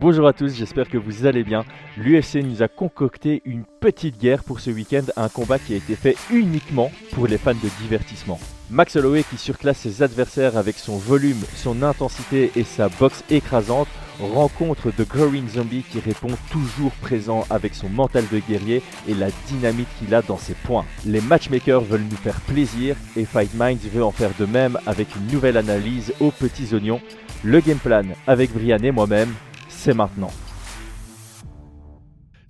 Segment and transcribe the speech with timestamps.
[0.00, 1.62] Bonjour à tous, j'espère que vous allez bien.
[1.98, 5.94] L'UFC nous a concocté une petite guerre pour ce week-end, un combat qui a été
[5.94, 8.40] fait uniquement pour les fans de divertissement.
[8.70, 13.88] Max Holloway qui surclasse ses adversaires avec son volume, son intensité et sa boxe écrasante
[14.18, 19.28] rencontre The Growing Zombie qui répond toujours présent avec son mental de guerrier et la
[19.48, 20.86] dynamite qu'il a dans ses points.
[21.04, 25.14] Les matchmakers veulent nous faire plaisir et Fight Minds veut en faire de même avec
[25.14, 27.02] une nouvelle analyse aux petits oignons.
[27.44, 29.34] Le game plan avec Brian et moi-même,
[29.80, 30.28] c'est maintenant.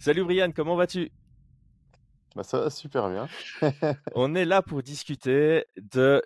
[0.00, 1.12] Salut Brian, comment vas-tu?
[2.34, 3.28] Bah ça va super bien.
[4.16, 6.24] On est là pour discuter de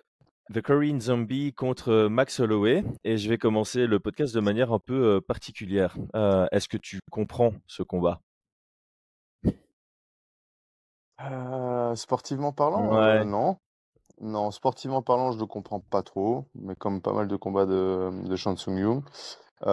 [0.51, 4.79] The Korean Zombie contre Max Holloway et je vais commencer le podcast de manière un
[4.79, 5.95] peu particulière.
[6.15, 8.19] Euh, est-ce que tu comprends ce combat?
[11.21, 13.57] Euh, Sportivement parlant, euh, non.
[14.21, 18.09] Non, sportivement parlant, je ne comprends pas trop, mais comme pas mal de combats de,
[18.27, 19.03] de Shansung
[19.61, 19.67] Yu.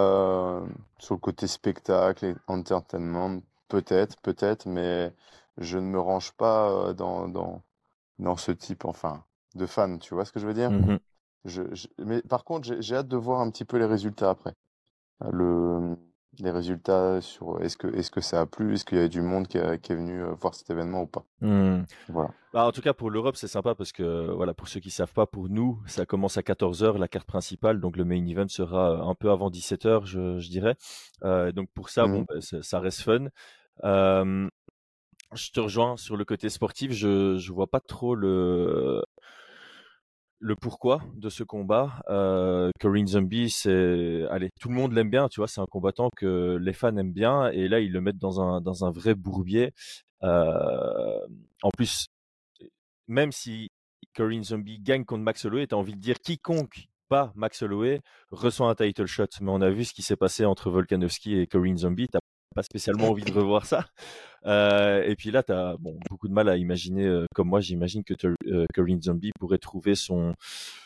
[0.98, 5.12] sur le côté spectacle et entertainment, peut-être, peut-être, mais
[5.58, 7.62] je ne me range pas dans, dans,
[8.18, 10.70] dans ce type, enfin, de fan, tu vois ce que je veux dire?
[10.70, 10.98] Mmh
[11.44, 11.62] je,
[11.98, 14.54] Mais par contre, j'ai hâte de voir un petit peu les résultats après.
[15.32, 15.96] Le,
[16.38, 19.20] les résultats sur est-ce que, est que ça a plu, est-ce qu'il y a du
[19.20, 21.24] monde qui, est venu voir cet événement ou pas?
[21.40, 21.82] Mmh.
[22.08, 22.30] Voilà.
[22.52, 24.92] Bah, en tout cas, pour l'Europe, c'est sympa parce que, voilà, pour ceux qui ne
[24.92, 27.80] savent pas, pour nous, ça commence à 14h, la carte principale.
[27.80, 30.76] Donc, le main event sera un peu avant 17h, je, je dirais.
[31.24, 33.28] Euh, donc, pour ça, bon, mmh bah, ça reste fun.
[33.82, 36.92] je te rejoins sur le côté sportif.
[36.92, 39.02] Je ne vois pas trop le,
[40.42, 42.02] le pourquoi de ce combat.
[42.10, 46.10] Euh, Corinne Zombie, c'est, allez, tout le monde l'aime bien, tu vois, c'est un combattant
[46.16, 49.14] que les fans aiment bien, et là ils le mettent dans un dans un vrai
[49.14, 49.72] bourbier.
[50.24, 51.26] Euh,
[51.62, 52.06] en plus,
[53.08, 53.70] même si
[54.16, 58.68] Corinne Zombie gagne contre Max Holloway, t'as envie de dire quiconque pas Max Holloway reçoit
[58.70, 59.26] un title shot.
[59.42, 62.08] Mais on a vu ce qui s'est passé entre Volkanovski et Corinne Zombie.
[62.08, 62.20] T'as
[62.52, 63.86] pas spécialement envie de revoir ça.
[64.46, 67.60] Euh, et puis là, tu as bon, beaucoup de mal à imaginer, euh, comme moi,
[67.60, 68.14] j'imagine que
[68.46, 70.34] euh, Corinne Zombie pourrait trouver son,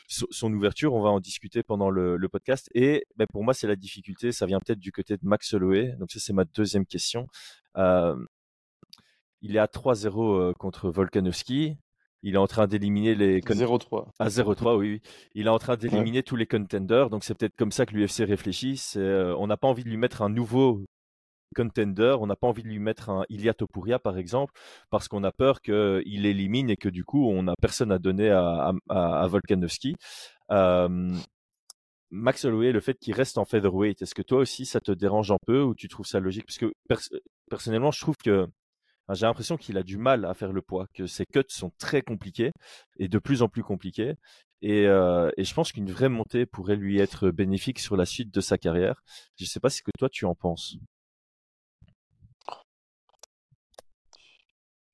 [0.09, 0.95] son ouverture.
[0.95, 2.69] On va en discuter pendant le, le podcast.
[2.75, 4.33] Et ben, pour moi, c'est la difficulté.
[4.33, 5.95] Ça vient peut-être du côté de Max Holloway.
[5.99, 7.27] Donc ça, c'est ma deuxième question.
[7.77, 8.17] Euh,
[9.43, 11.77] il est à 3-0 contre Volkanovski.
[12.23, 13.41] Il est en train d'éliminer les.
[13.41, 14.09] 0-3.
[14.19, 15.01] À 0-3, oui, oui.
[15.35, 17.09] Il est en train d'éliminer tous les contenders.
[17.11, 18.95] Donc c'est peut-être comme ça que l'UFC réfléchit.
[18.97, 20.83] on n'a pas envie de lui mettre un nouveau
[21.55, 22.17] contender.
[22.21, 24.53] On n'a pas envie de lui mettre un Ilia Topuria, par exemple,
[24.91, 28.31] parce qu'on a peur qu'il élimine et que du coup, on n'a personne à donner
[28.31, 29.97] à, à, Volkanovski.
[32.11, 35.33] Max Holloway, le fait qu'il reste en featherweight, est-ce que toi aussi ça te dérange
[35.33, 36.47] un peu ou tu trouves ça logique?
[36.47, 36.73] Parce que
[37.51, 38.47] personnellement, je trouve que
[39.13, 42.03] j'ai l'impression qu'il a du mal à faire le poids, que ses cuts sont très
[42.03, 42.53] compliqués
[42.99, 44.15] et de plus en plus compliqués.
[44.63, 48.41] Et, et je pense qu'une vraie montée pourrait lui être bénéfique sur la suite de
[48.41, 49.03] sa carrière.
[49.37, 50.77] Je ne sais pas ce que toi tu en penses.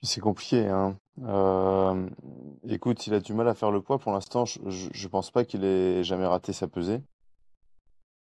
[0.03, 0.97] C'est compliqué, hein.
[1.23, 2.09] Euh,
[2.69, 3.99] écoute, il a du mal à faire le poids.
[3.99, 7.01] Pour l'instant, je, je, pense pas qu'il ait jamais raté sa pesée.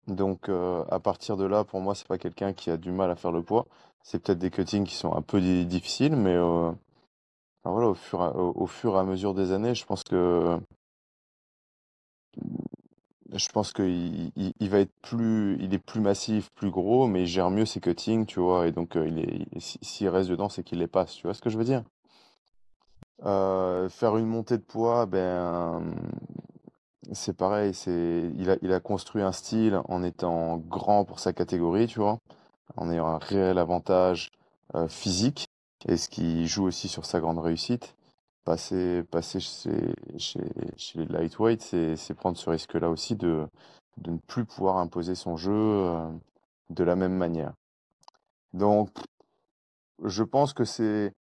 [0.07, 3.11] Donc, euh, à partir de là, pour moi, c'est pas quelqu'un qui a du mal
[3.11, 3.65] à faire le poids.
[4.03, 6.71] C'est peut-être des cuttings qui sont un peu difficiles, mais euh,
[7.63, 7.93] voilà, au
[8.67, 10.59] fur et à mesure des années, je pense que
[13.33, 17.27] je pense qu'il il, va être plus, il est plus massif, plus gros, mais il
[17.27, 18.67] gère mieux ses cuttings, tu vois.
[18.67, 21.13] Et donc, euh, il est, s'il reste dedans, c'est qu'il les passe.
[21.13, 21.83] Tu vois ce que je veux dire?
[23.25, 25.93] Euh, faire une montée de poids, ben,
[27.11, 27.73] c'est pareil.
[27.73, 31.99] C'est, il a, il a construit un style en étant grand pour sa catégorie, tu
[31.99, 32.19] vois,
[32.77, 34.31] en ayant un réel avantage
[34.75, 35.47] euh, physique,
[35.87, 37.95] et ce qui joue aussi sur sa grande réussite
[38.43, 39.03] passer,
[40.17, 40.39] chez,
[40.95, 43.47] les lightweight, c'est prendre ce risque-là aussi de,
[44.07, 46.09] ne plus pouvoir imposer son jeu euh,
[46.69, 47.53] de la même manière.
[48.53, 48.89] Donc,
[50.03, 51.13] je pense que c'est.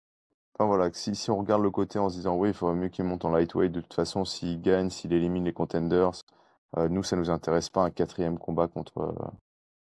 [0.54, 2.88] Enfin voilà, si, si on regarde le côté en se disant oui, il faudrait mieux
[2.88, 6.12] qu'il monte en lightweight, de toute façon, s'il gagne, s'il élimine les contenders,
[6.78, 9.14] euh, nous, ça nous intéresse pas un quatrième combat contre,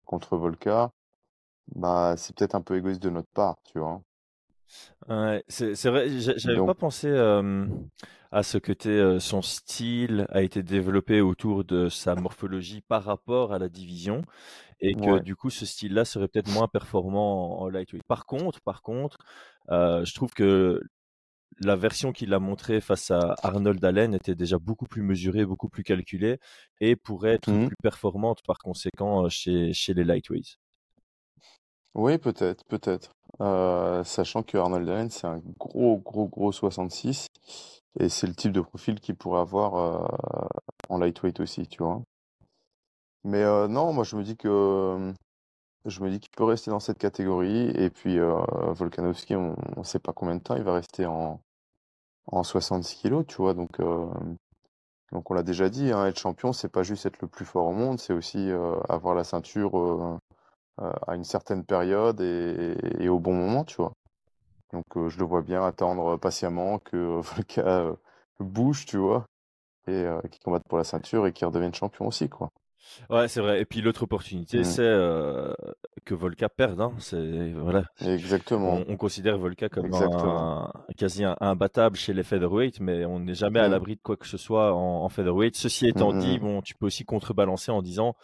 [0.07, 0.91] contre Volca.
[1.75, 4.03] Bah, c'est peut-être un peu égoïste de notre part, tu vois.
[5.09, 7.09] Ouais, c'est c'est vrai, j'avais pas pensé
[8.31, 13.59] à ce côté, son style a été développé autour de sa morphologie par rapport à
[13.59, 14.23] la division
[14.81, 18.03] et que du coup ce style-là serait peut-être moins performant en, lightweight.
[18.05, 19.19] Par contre, par contre,
[19.69, 20.81] je trouve que
[21.61, 25.69] la version qu'il a montrée face à Arnold Allen était déjà beaucoup plus mesurée, beaucoup
[25.69, 26.39] plus calculée
[26.81, 30.59] et pourrait être mmh plus performante par conséquent chez, chez les lightweights.
[31.95, 33.15] Oui, peut-être, peut-être.
[33.41, 37.27] Euh, sachant que Arnold Allen, c'est un gros, gros, gros 66.
[38.01, 40.49] Et c'est le type de profil qu'il pourrait avoir euh,
[40.89, 42.03] en lightweight aussi, tu vois.
[43.25, 45.13] Mais euh, non, moi je me dis que
[45.87, 47.71] je me dis qu'il peut rester dans cette catégorie.
[47.71, 51.41] Et puis Volkanovski, on ne sait pas combien de temps il va rester en,
[52.27, 53.55] en 66 kilos, tu vois.
[53.55, 53.81] Donc,
[55.13, 57.67] donc on l'a déjà dit, hein, être champion, c'est pas juste être le plus fort
[57.67, 58.51] au monde, c'est aussi
[58.89, 60.19] avoir la ceinture
[60.79, 63.93] à une certaine période et, au bon moment, tu vois.
[64.73, 67.95] Donc je le vois bien attendre patiemment que Volka
[68.41, 69.27] bouge, tu vois,
[69.87, 72.51] et qu'il combatte pour la ceinture et qu'il redevienne champion aussi, quoi.
[73.11, 73.61] Ouais, c'est vrai.
[73.61, 74.65] Et puis l'autre opportunité, mmh.
[74.65, 74.93] c'est
[76.05, 76.81] que Volka perde.
[76.81, 76.93] Hein.
[76.99, 77.85] C'est voilà.
[78.05, 78.81] Exactement.
[78.89, 83.69] On, considère Volka comme un, quasi imbattable chez les featherweight, mais on n'est jamais à
[83.69, 83.73] mmh.
[83.73, 85.57] l'abri de quoi que ce soit en, featherweight.
[85.57, 88.17] Ceci étant dit, bon, tu peux aussi contrebalancer en disant,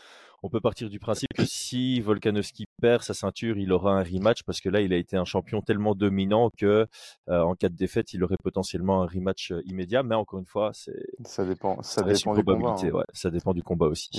[0.43, 4.43] on peut partir du principe que si Volkanovski perd sa ceinture, il aura un rematch
[4.45, 6.87] parce que là, il a été un champion tellement dominant que
[7.29, 10.03] en cas de défaite, il aurait potentiellement un rematch immédiat.
[10.03, 12.77] Mais encore une fois, c'est ça dépend, ça, dépend du combat.
[12.83, 12.91] Hein.
[12.91, 14.11] Ouais, ça dépend du combat aussi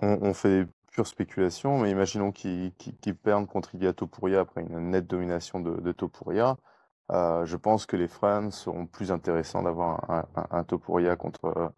[0.00, 2.72] on, fait pure spéculation, mais imaginons qu'ils
[3.22, 6.56] perdent contre Ilia Topuria après une nette domination de, Topuria.
[7.12, 11.68] Euh, je pense que les fans seront plus intéressants d'avoir un, Topuria contre euh,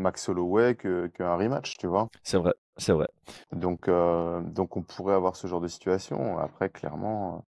[0.00, 2.08] Max Holloway qu'un rematch, tu vois.
[2.22, 3.08] C'est vrai, c'est vrai.
[3.52, 6.38] Donc, euh, donc on pourrait avoir ce genre de situation.
[6.38, 7.44] Après, clairement,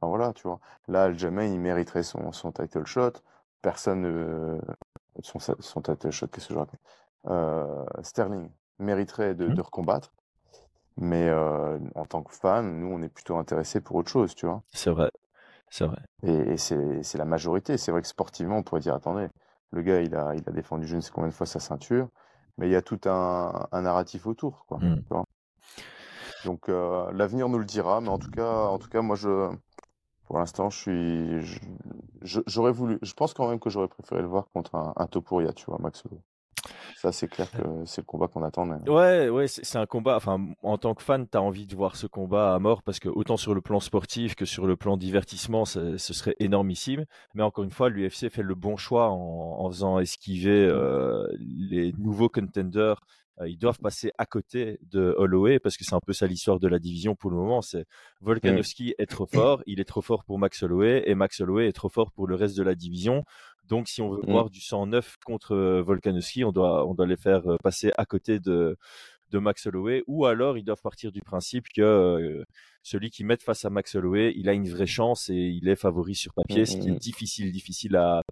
[0.00, 0.60] voilà, tu vois.
[0.88, 3.12] Là, Aljamain, il mériterait son, son title shot.
[3.62, 4.60] Personne
[5.22, 8.48] son, son title shot, qu'est-ce que je raconte Sterling,
[8.78, 9.60] mériterait de, mmh.
[9.60, 10.12] recombattre.
[10.96, 14.62] Mais en tant que fan, nous, on est plutôt intéressé pour autre chose, tu vois.
[14.72, 15.10] C'est vrai,
[15.70, 15.98] c'est vrai.
[16.24, 17.78] Et, c'est la majorité.
[17.78, 19.28] C'est vrai que sportivement, on pourrait dire, attendez,
[19.72, 22.08] le gars, il a, il a défendu je ne sais combien de fois sa ceinture,
[22.58, 24.78] mais il y a tout un, narratif autour, quoi.
[24.78, 25.02] Mmh.
[26.44, 29.50] Donc l'avenir nous le dira, mais en tout cas, en tout cas, moi, je,
[30.24, 31.60] pour l'instant, je suis,
[32.22, 35.52] j'aurais voulu, je pense quand même que j'aurais préféré le voir contre un, un Topuria,
[35.52, 36.04] tu vois, Max
[36.96, 38.68] ça, c'est clair que c'est le combat qu'on attend.
[38.86, 40.16] Ouais, ouais, c'est un combat.
[40.16, 42.98] Enfin, en tant que fan, tu as envie de voir ce combat à mort parce
[42.98, 47.04] que autant sur le plan sportif que sur le plan divertissement, ce serait énormissime.
[47.34, 50.70] Mais encore une fois, l'UFC fait le bon choix en, faisant esquiver mmh.
[50.70, 53.00] euh, les nouveaux contenders.
[53.40, 56.60] Euh, ils doivent passer à côté de Holloway parce que c'est un peu ça l'histoire
[56.60, 57.62] de la division pour le moment.
[57.62, 57.86] C'est
[58.20, 61.72] Volkanovski est trop fort, il est trop fort pour Max Holloway et Max Holloway est
[61.72, 63.24] trop fort pour le reste de la division.
[63.70, 64.30] Donc, si on veut mmh.
[64.30, 68.40] voir du 109 contre euh, Volkanovski, on doit, on doit les faire passer à côté
[68.40, 68.76] de,
[69.30, 72.44] de Max Holloway, ou alors ils doivent partir du principe que euh,
[72.82, 75.76] celui qui met face à Max Holloway, il a une vraie chance et il est
[75.76, 78.22] favori sur papier, ce qui est mmh, mmh, difficile, difficile à,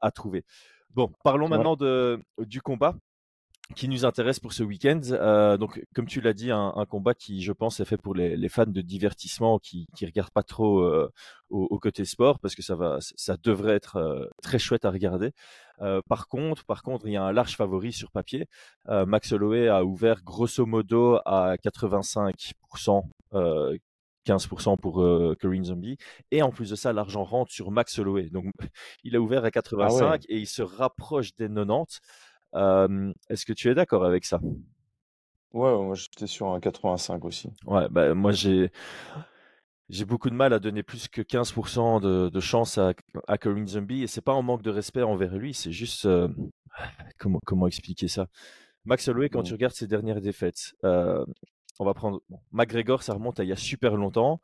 [0.00, 0.44] à, trouver.
[0.90, 2.96] Bon, parlons maintenant de, du combat
[3.74, 5.00] qui nous intéresse pour ce week-end.
[5.10, 8.48] Euh, donc, comme tu l'as dit, un, combat qui, je pense, est fait pour les,
[8.48, 11.10] fans de divertissement qui qui regardent pas trop euh,
[11.50, 15.32] au, côté sport, parce que ça va, ça devrait être euh, très chouette à regarder.
[16.08, 18.46] par contre, par contre, il y a un large favori sur papier.
[18.88, 23.02] Max Holloway a ouvert grosso modo à 85%.
[24.24, 25.04] 15% pour
[25.40, 25.96] Corinne Zombie.
[26.30, 28.30] Et en plus de ça, l'argent rentre sur Max Holloway.
[28.30, 28.44] Donc,
[29.04, 32.00] il a ouvert à 85 ah et il se rapproche des 90.
[32.54, 34.40] Est-ce que tu es d'accord avec ça?
[35.52, 37.50] Ouais, moi j'étais sur un 85 aussi.
[37.66, 38.70] Ouais, bah, moi j'ai
[39.90, 42.94] j'ai beaucoup de mal à donner plus que 15% de, de, chance à,
[43.28, 46.08] à Corinne Zombie et c'est pas un manque de respect envers lui, c'est juste
[47.18, 48.28] comment comment expliquer ça?
[48.84, 49.54] Max Holloway, quand tu mmh.
[49.54, 52.22] regardes ses dernières défaites, on va prendre
[52.52, 54.40] McGregor, ça remonte à il y a super longtemps.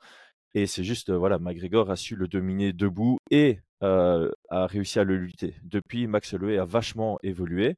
[0.55, 5.17] Et c'est juste, voilà, McGregor a su le dominer debout et a réussi à le
[5.17, 5.55] lutter.
[5.63, 7.77] Depuis, Max Holloway a vachement évolué.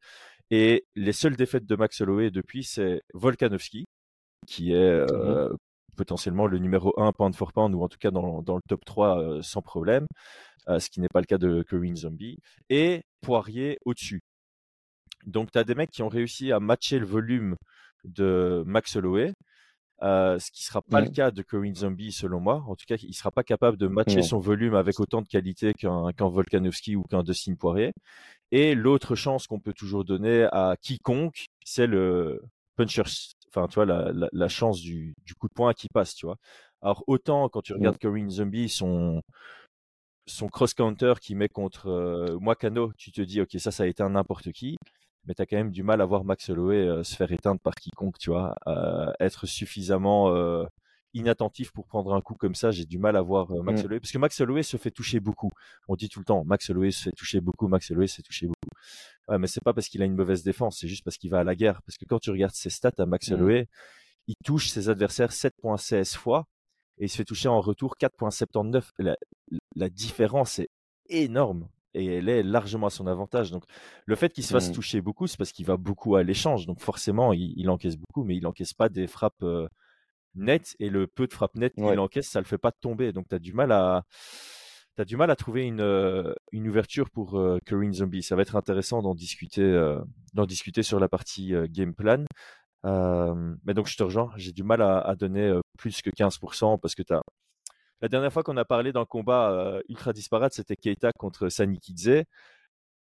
[0.50, 3.87] Et les seules défaites de Max Holloway depuis, c'est Volkanovski,
[4.47, 5.57] qui est mmh
[5.97, 8.83] potentiellement le numéro 1 pound for pound, ou en tout cas dans, dans le top
[8.87, 10.07] 3 sans problème,
[10.66, 12.38] ce qui n'est pas le cas de Corinne Zombie,
[12.71, 14.23] et Poirier au-dessus.
[15.26, 17.54] Donc, tu as des mecs qui ont réussi à matcher le volume
[18.04, 19.35] de Max Holloway,
[20.02, 22.64] euh, ce qui sera pas le cas de Corinne Zombie selon moi.
[22.66, 25.75] En tout cas, il sera pas capable de matcher son volume avec autant de qualité
[25.75, 27.92] qu'un Volkanovski ou qu'un Dustin Poirier.
[28.50, 32.42] Et l'autre chance qu'on peut toujours donner à quiconque, c'est le
[32.76, 33.02] puncher,
[33.49, 36.37] enfin tu vois la, la, chance du, du, coup de poing qui passe, tu vois.
[36.83, 39.23] Alors autant quand tu regardes Corinne Zombie, son
[40.26, 43.87] son cross counter qui met contre euh, Moicano, tu te dis ok ça ça a
[43.87, 44.78] été un n'importe qui
[45.27, 47.61] mais tu as quand même du mal à voir Max Holloway euh, se faire éteindre
[47.61, 48.55] par quiconque, tu vois.
[48.67, 50.65] Euh, être suffisamment euh,
[51.15, 53.85] inattentif pour prendre un coup comme ça, j'ai du mal à voir Max mmh.
[53.85, 54.00] Holloway.
[54.00, 55.50] Parce que Max Holloway se fait toucher beaucoup.
[55.89, 58.23] On dit tout le temps, Max Holloway se fait toucher beaucoup, Max Holloway se fait
[58.23, 58.71] toucher beaucoup.
[59.29, 61.41] Ouais, mais c'est pas parce qu'il a une mauvaise défense, c'est juste parce qu'il va
[61.41, 61.83] à la guerre.
[61.83, 63.35] Parce que quand tu regardes ses stats à Max mmh.
[63.35, 63.69] Holloway,
[64.27, 66.47] il touche ses adversaires 7.16 fois
[66.99, 68.85] et il se fait toucher en retour 4.79.
[68.99, 69.17] La,
[69.77, 70.71] la différence est
[71.09, 73.50] énorme et elle est largement à son avantage.
[73.50, 73.64] Donc,
[74.06, 74.73] le fait qu'il se fasse mmh.
[74.73, 76.66] toucher beaucoup, c'est parce qu'il va beaucoup à l'échange.
[76.66, 79.44] Donc, forcément, il, encaisse beaucoup, mais il encaisse pas des frappes
[80.35, 83.12] net et le peu de frappes nettes qu'il encaisse, ça le fait pas tomber.
[83.12, 84.04] Donc tu as du mal à
[84.99, 87.59] as du mal à trouver une, euh, une ouverture pour euh,
[87.92, 88.23] Zombie.
[88.23, 89.99] Ça va être intéressant d'en discuter, euh,
[90.35, 92.25] d'en discuter sur la partie euh, game plan.
[92.85, 97.02] mais donc je te rejoins, j'ai du mal à, donner plus que 15% parce que
[97.02, 97.23] tu as
[98.02, 102.25] la dernière fois qu'on a parlé d'un combat ultra disparate, c'était Keita contre Sanikidze.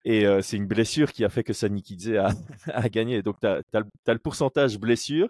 [0.06, 2.30] Et c'est une blessure qui a fait que Sanikidze a,
[2.74, 3.22] a gagné.
[3.22, 3.62] Donc, tu as,
[4.08, 5.30] le pourcentage blessure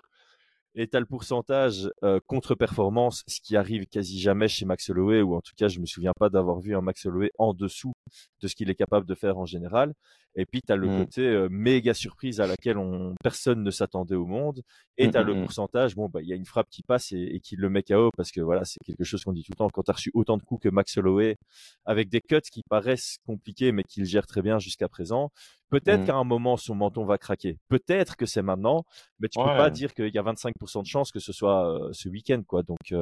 [0.75, 1.89] et tu as le pourcentage
[2.27, 5.85] contre-performance, ce qui arrive quasi jamais chez Max Holloway, ou en tout cas, je me
[5.85, 7.93] souviens pas d'avoir vu un Max Holloway en dessous
[8.41, 9.93] de ce qu'il est capable de faire en général.
[10.35, 10.99] Et puis, tu as le mmh.
[10.99, 14.61] côté méga surprise à laquelle on, personne ne s'attendait au monde.
[14.97, 16.83] Et mmh, tu as le mmh, pourcentage, bon, bah, il y a une frappe qui
[16.83, 19.53] passe et, qui le met KO parce que voilà, c'est quelque chose qu'on dit tout
[19.53, 19.69] le temps.
[19.69, 21.37] Quand tu as reçu autant de coups que Max Holloway,
[21.85, 25.31] avec des cuts qui paraissent compliqués, mais qu'il gère très bien jusqu'à présent,
[25.69, 27.57] peut-être qu'à un moment, son menton va craquer.
[27.69, 28.85] Peut-être que c'est maintenant,
[29.19, 32.09] mais tu peux pas dire qu'il y a 25% de chance que ce soit ce
[32.09, 32.63] week-end, quoi.
[32.63, 32.93] Donc,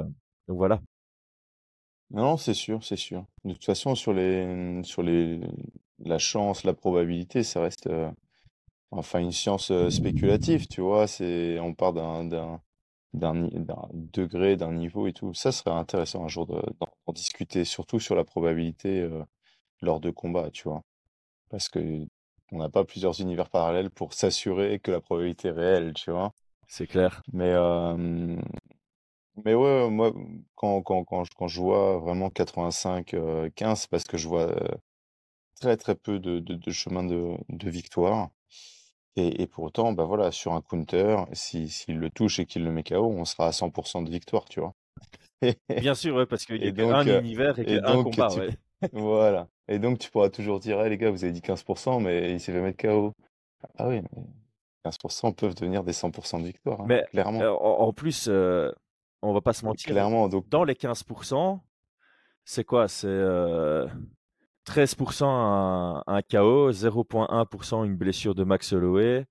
[0.47, 0.79] voilà.
[2.11, 3.25] Non, c'est sûr, c'est sûr.
[3.43, 5.39] De toute façon, sur les, sur les,
[5.99, 7.89] la chance, la probabilité, ça reste
[8.91, 11.07] enfin une science spéculative, tu vois.
[11.07, 12.25] C'est, on part d'un,
[13.13, 13.49] d'un,
[14.13, 15.33] degré, d'un niveau et tout.
[15.33, 19.09] Ça serait intéressant un jour d'en discuter, surtout sur la probabilité
[19.81, 20.83] lors de combats, tu vois.
[21.49, 22.05] Parce que
[22.51, 26.33] on n'a pas plusieurs univers parallèles pour s'assurer que la probabilité est réelle, tu vois.
[26.67, 27.21] C'est clair.
[27.31, 27.53] Mais,
[29.43, 30.13] mais ouais, moi,
[30.55, 34.53] quand, quand, quand, je, quand je vois vraiment 85-15, parce que je vois
[35.59, 38.29] très très peu de, de, chemin de, de victoire.
[39.15, 42.71] Et, et pour autant, bah voilà, sur un counter, s'il le touche et qu'il le
[42.71, 44.73] met KO, on sera à 100% de victoire, tu vois.
[45.69, 48.33] Bien sûr, ouais, parce qu'il y a donc, un univers et, un combat.
[48.35, 48.49] Ouais.
[48.91, 49.47] voilà.
[49.67, 52.39] Et donc, tu pourras toujours dire, hey, les gars, vous avez dit 15%, mais il
[52.39, 53.13] s'est fait mettre KO.
[53.77, 54.23] Ah oui, mais
[54.85, 57.39] 15% peuvent devenir des 100% de victoire, hein, mais clairement.
[57.39, 58.71] En, plus, euh,
[59.21, 59.91] on va pas se mentir.
[59.91, 60.49] Clairement, donc.
[60.49, 61.59] Dans les 15%,
[62.43, 62.87] c'est quoi?
[62.87, 69.25] C'est 13% un, un KO, 0.1% une blessure de Max Holloway,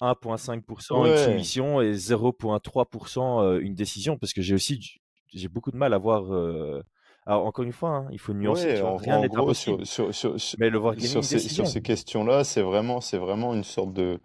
[0.00, 5.00] 1.5% une soumission et 0.3% euh, une décision parce que j'ai aussi
[5.32, 6.82] j'ai beaucoup de mal à voir euh,
[7.26, 10.78] alors encore une fois hein, il faut nuancer rien n'est impossible sur, sur, mais le
[10.78, 14.20] voir sur, ces, sur ces questions-là c'est vraiment c'est vraiment une sorte de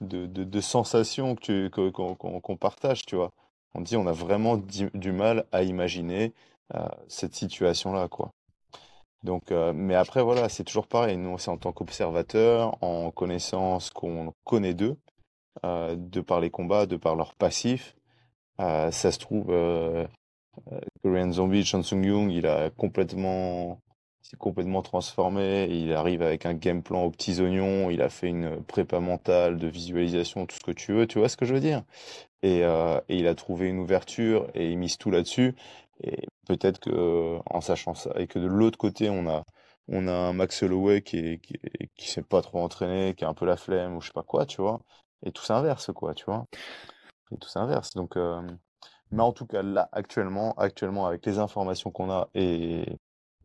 [0.00, 3.32] de, de, sensation que qu'on partage tu vois
[3.74, 6.32] on dit on a vraiment du, mal à imaginer
[6.74, 8.30] euh, cette situation là quoi
[9.24, 11.16] donc, euh, mais après, voilà, c'est toujours pareil.
[11.16, 14.96] Nous, c'est en tant qu'observateur, en connaissant ce qu'on connaît d'eux,
[15.64, 17.96] euh, de par les combats, de par leur passif.
[18.58, 19.46] Ça se trouve,
[21.02, 23.80] Korean Zombie, Chansung Young, il a complètement,
[24.30, 25.68] s'est complètement transformé.
[25.70, 27.90] Il arrive avec un game plan aux petits oignons.
[27.90, 31.06] Il a fait une prépa mentale de visualisation, tout ce que tu veux.
[31.06, 31.82] Tu vois ce que je veux dire?
[32.42, 35.54] Et, et il a trouvé une ouverture et il mise tout là-dessus.
[36.02, 39.44] Et peut-être que en sachant ça, et que de l'autre côté, on a,
[39.88, 41.40] on a un Max Holloway qui est,
[41.98, 44.46] s'est pas trop entraîné, qui a un peu la flemme ou je sais pas quoi,
[44.46, 44.80] tu vois.
[45.24, 46.46] Et tout s'inverse, quoi, tu vois.
[47.32, 47.94] Et tout s'inverse.
[47.94, 48.40] Donc, euh,
[49.10, 52.84] mais en tout cas, là, actuellement, actuellement, avec les informations qu'on a et,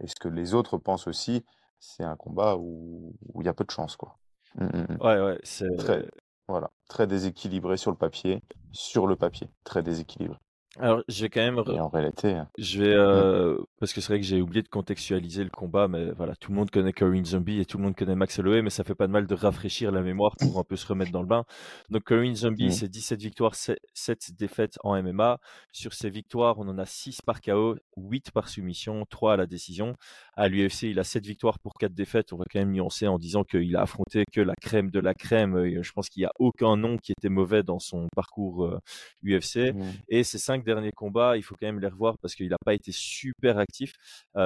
[0.04, 1.44] et ce que les autres pensent aussi,
[1.80, 4.18] c'est un combat où il y a peu de chance, quoi.
[4.56, 4.98] Mmh, mmh, mmh.
[5.02, 6.06] Ouais, ouais, c'est très,
[6.48, 10.38] voilà, très déséquilibré sur le papier, sur le papier, très déséquilibré.
[10.80, 11.62] Alors, je vais quand même.
[11.68, 12.34] Et en réalité.
[12.34, 12.50] Hein.
[12.58, 12.94] Je vais.
[12.94, 16.52] Euh, parce que c'est vrai que j'ai oublié de contextualiser le combat, mais voilà, tout
[16.52, 18.96] le monde connaît Corinne Zombie et tout le monde connaît Max Holloway, mais ça fait
[18.96, 21.44] pas de mal de rafraîchir la mémoire pour un peu se remettre dans le bain.
[21.90, 22.72] Donc, Corinne Zombie, mmh.
[22.72, 25.38] c'est 17 victoires, 7 défaites en MMA.
[25.74, 29.48] Sur ces victoires, on en a 6 par KO, 8 par soumission, 3 à la
[29.48, 29.98] décision.
[30.38, 32.32] À l'UFC, il a 7 victoires pour 4 défaites.
[32.32, 35.14] On va quand même nuancer en disant qu'il a affronté que la crème de la
[35.14, 35.82] crème.
[35.82, 38.80] Je pense qu'il n'y a aucun nom qui était mauvais dans son parcours
[39.26, 39.58] UFC.
[39.58, 39.92] Euh, mmh.
[40.08, 42.74] Et ces 5 derniers combats, il faut quand même les revoir parce qu'il n'a pas
[42.74, 43.73] été super actif.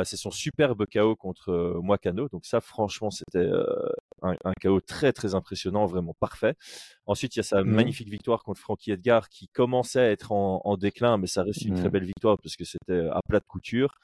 [0.03, 2.27] C'est son superbe KO contre Moicano.
[2.29, 3.49] Donc ça, franchement, c'était
[4.21, 6.55] un, un, KO très très impressionnant, vraiment parfait.
[7.05, 10.31] Ensuite, il y a sa mmh magnifique victoire contre Frankie Edgar qui commençait à être
[10.31, 13.45] en, déclin, mais ça reste une très belle victoire parce que c'était à plat de
[13.45, 13.95] couture.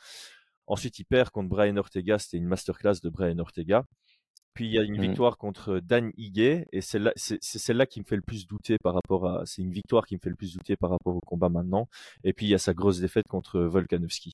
[0.67, 2.17] Ensuite, il perd contre Brian Ortega.
[2.19, 3.83] C'était une masterclass de Brian Ortega.
[4.53, 5.01] Puis il y a une mmh.
[5.01, 6.99] victoire contre Dan Higuet, et c'est
[7.41, 9.45] celle-là qui me fait le plus douter par rapport à.
[9.45, 11.87] C'est une victoire qui me fait le plus douter par rapport au combat maintenant.
[12.23, 14.33] Et puis il y a sa grosse défaite contre Volkanovski.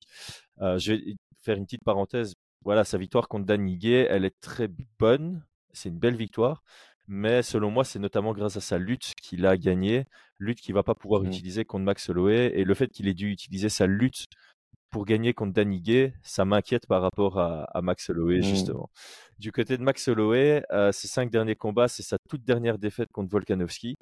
[0.61, 2.33] Euh, je vais faire une petite parenthèse.
[2.65, 5.41] Voilà, sa victoire contre Dan Higuet, elle est très bonne.
[5.71, 6.63] C'est une belle victoire.
[7.07, 10.05] Mais selon moi, c'est notamment grâce à sa lutte qu'il a gagné,
[10.37, 11.27] lutte qu'il va pas pouvoir mmh.
[11.27, 14.25] utiliser contre Max Holloway, et le fait qu'il ait dû utiliser sa lutte
[14.89, 18.43] pour gagner contre Danny Gay, ça m'inquiète par rapport à, Max Holloway, mmh.
[18.43, 18.89] justement.
[19.37, 23.11] Du côté de Max Holloway, euh, ses cinq derniers combats, c'est sa toute dernière défaite
[23.11, 23.95] contre Volkanovski.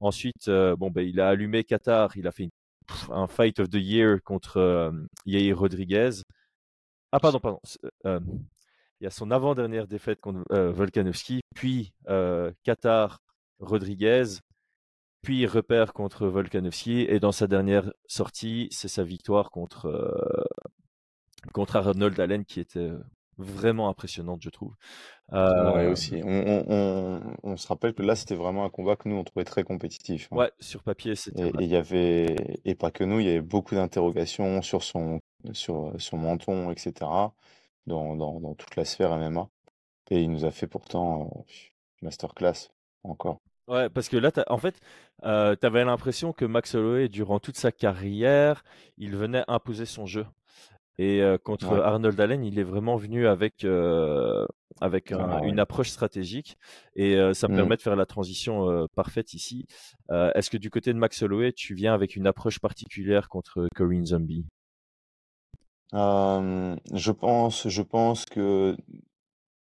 [0.00, 2.50] Ensuite, euh, bon, ben, il a allumé Qatar, il a fait une
[3.10, 4.92] un fight of the year contre
[5.24, 6.20] Yair Rodriguez.
[7.12, 7.60] Ah pardon, pardon.
[8.04, 11.94] il y a son avant-dernière défaite contre Volkanovski, puis
[12.62, 13.22] Qatar
[13.58, 14.24] Rodriguez,
[15.24, 20.14] puis il repère contre Volkanovski, et dans sa dernière sortie, c'est sa victoire contre,
[21.52, 22.90] contre Arnold Allen qui était
[23.38, 24.74] vraiment impressionnante, je trouve.
[25.32, 26.20] Ouais, aussi.
[26.24, 30.28] On, se rappelle que là, c'était vraiment un combat que nous, on trouvait très compétitif.
[30.30, 30.36] Hein.
[30.36, 31.48] Ouais, sur papier, c'était.
[31.48, 35.20] Et il y avait, et pas que nous, il y avait beaucoup d'interrogations sur son,
[35.52, 36.92] sur son menton, etc.,
[37.86, 39.48] dans, dans, dans toute la sphère MMA.
[40.10, 41.44] Et il nous a fait pourtant
[42.02, 42.70] masterclass
[43.02, 43.40] encore.
[43.66, 44.78] Ouais, parce que là, en fait,
[45.24, 48.62] euh, tu avais l'impression que Max Holloway, durant toute sa carrière,
[48.98, 50.26] il venait imposer son jeu.
[50.98, 54.46] Et euh, contre Arnold Allen, il est vraiment venu avec, euh,
[54.80, 56.58] avec ah une approche stratégique.
[56.94, 57.56] Et ça me mmh.
[57.56, 59.66] permet de faire la transition parfaite ici.
[60.10, 64.06] Est-ce que du côté de Max Holloway, tu viens avec une approche particulière contre Corinne
[64.06, 64.44] Zombie?
[65.92, 68.76] Je pense, je pense que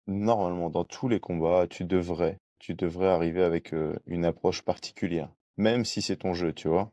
[0.06, 3.74] normalement, dans tous les combats, tu devrais tu devrais arriver avec
[4.06, 6.92] une approche particulière, même si c'est ton jeu, tu vois.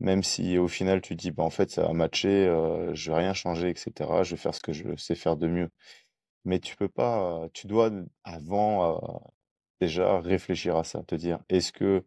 [0.00, 2.46] Même si au final tu dis, bah, en fait, ça va matcher,
[2.94, 4.22] je vais rien changer, etc.
[4.24, 5.70] Je vais faire ce que je sais faire de mieux.
[6.44, 7.90] Mais tu peux pas, tu dois
[8.24, 9.22] avant
[9.80, 12.04] déjà réfléchir à ça, te dire, est-ce que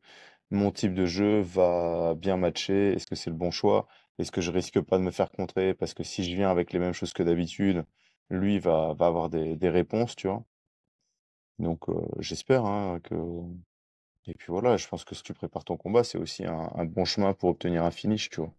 [0.51, 2.93] mon type de jeu va bien matcher?
[2.93, 3.87] Est-ce que c'est le bon choix?
[4.19, 5.73] Est-ce que je risque pas de me faire contrer?
[5.73, 7.85] Parce que si je viens avec les mêmes choses que d'habitude,
[8.29, 10.45] lui va, va avoir des, des réponses, tu vois.
[11.59, 11.85] Donc
[12.19, 13.15] j'espère hein, que
[14.27, 17.05] et puis voilà, je pense que si tu prépares ton combat, c'est aussi un bon
[17.05, 18.53] chemin pour obtenir un finish, tu vois?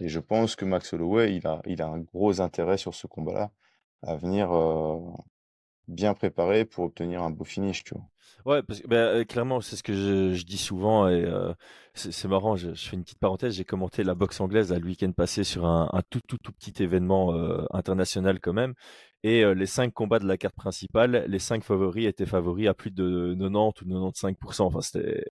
[0.00, 3.06] Et je pense que Max Holloway, il a il a un gros intérêt sur ce
[3.06, 3.52] combat-là,
[4.02, 4.50] à venir,
[5.88, 8.04] bien préparé pour obtenir un beau finish, tu vois?
[8.44, 11.24] Ouais, parce que bah, clairement, c'est ce que je, dis souvent et
[11.94, 12.56] c'est marrant.
[12.56, 13.54] Je, fais une petite parenthèse.
[13.54, 17.32] J'ai commenté la boxe anglaise le week-end passé sur un, tout tout tout petit événement
[17.72, 18.74] international quand même.
[19.24, 22.90] Et les cinq combats de la carte principale, les cinq favoris étaient favoris à plus
[22.90, 24.62] de 90 ou 95%.
[24.62, 25.24] Enfin, c'était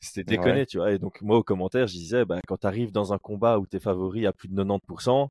[0.00, 0.92] c'était déconné, tu vois.
[0.92, 3.66] Et donc moi, au commentaire, je disais, bah, quand tu arrives dans un combat où
[3.66, 5.28] tu es favori à plus de 90%,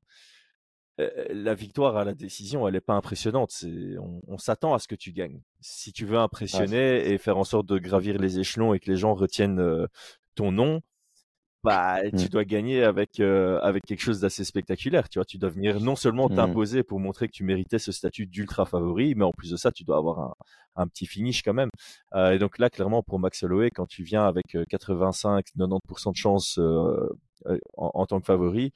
[0.98, 3.50] la victoire à la décision, elle n'est pas impressionnante.
[3.50, 5.40] C'est, on, s'attend à ce que tu gagnes.
[5.60, 8.96] Si tu veux impressionner et faire en sorte de gravir les échelons et que les
[8.96, 9.88] gens retiennent
[10.36, 10.82] ton nom,
[11.64, 15.08] bah, tu dois gagner avec avec quelque chose d'assez spectaculaire.
[15.08, 16.36] Tu vois, tu dois venir non seulement mmh.
[16.36, 19.72] t'imposer pour montrer que tu méritais ce statut d'ultra favori, mais en plus de ça,
[19.72, 20.34] tu dois avoir un,
[20.76, 21.70] un petit finish quand même.
[22.14, 27.90] et donc là, clairement, pour Max Holloway, quand tu viens avec 85-90% de chance en,
[27.94, 28.72] en, tant que favori,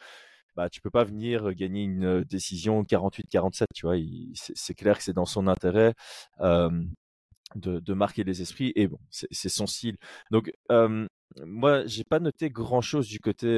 [0.56, 3.96] bah, tu peux pas venir gagner une décision 48-47, tu vois.
[4.34, 5.94] C'est clair que c'est dans son intérêt
[7.54, 9.96] de, marquer les esprits et bon, c'est son style.
[10.30, 11.06] Donc, euh,
[11.44, 13.48] moi, j'ai pas noté grand chose du côté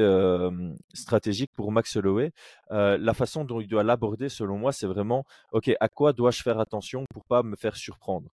[0.93, 2.31] stratégique pour Max Holloway.
[2.69, 6.59] la façon dont il doit l'aborder, selon moi, c'est vraiment, ok, à quoi dois-je faire
[6.59, 8.29] attention pour pas me faire surprendre?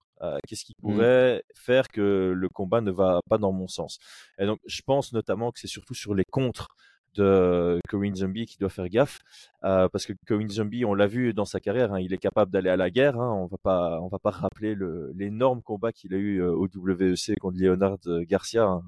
[0.47, 0.81] Qu'est-ce qui mmh.
[0.81, 3.99] pourrait faire que le combat ne va pas dans mon sens?
[4.39, 6.69] Et donc, je pense notamment que c'est surtout sur les contres
[7.15, 9.19] de Corinne Zombie qui doit faire gaffe
[9.63, 12.51] euh, parce que Corinne Zombie, on l'a vu dans sa carrière, hein, il est capable
[12.51, 13.19] d'aller à la guerre.
[13.19, 14.75] Hein, on va pas, on va pas rappeler
[15.13, 18.83] l'énorme combat qu'il a eu euh, au WEC contre Leonard Garcia, hein.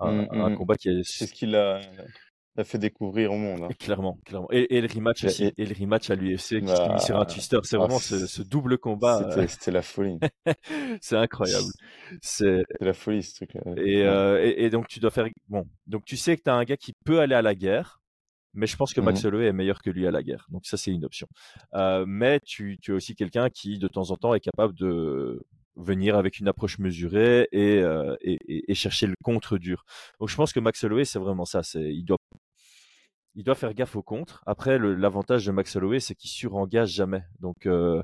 [0.00, 0.56] Un, mmh, mmh.
[0.56, 1.02] combat qui est.
[1.04, 1.80] C'est ce qu'il a,
[2.64, 3.62] fait découvrir au monde.
[3.62, 3.68] Hein.
[3.78, 4.48] Clairement, clairement.
[4.50, 7.58] Et, le rematch aussi, et, le rematch à l'UFC qui bah, finit sur un twister.
[7.62, 9.22] C'est vraiment ah, ce, double combat.
[9.22, 9.46] Euh.
[9.46, 10.18] C'était la folie.
[11.00, 11.68] c'est incroyable.
[12.20, 13.50] C'est la folie ce truc.
[13.66, 15.64] Euh, et, et, donc tu dois faire bon.
[15.86, 18.00] Donc tu sais que tu as un gars qui peut aller à la guerre,
[18.54, 20.46] mais je pense que Max mmh Holloway est meilleur que lui à la guerre.
[20.50, 21.28] Donc ça c'est une option.
[21.74, 25.42] Euh, mais tu, tu es aussi quelqu'un qui de temps en temps est capable de
[25.76, 27.82] venir avec une approche mesurée et,
[28.20, 29.84] et, et, chercher le contre dur.
[30.18, 31.62] Donc je pense que Max Holloway c'est vraiment ça.
[31.62, 32.18] C'est il doit
[33.34, 34.42] il doit faire gaffe au contre.
[34.46, 37.22] Après, l'avantage de Max Holloway, c'est qu'il surengage jamais.
[37.38, 38.02] Donc, euh,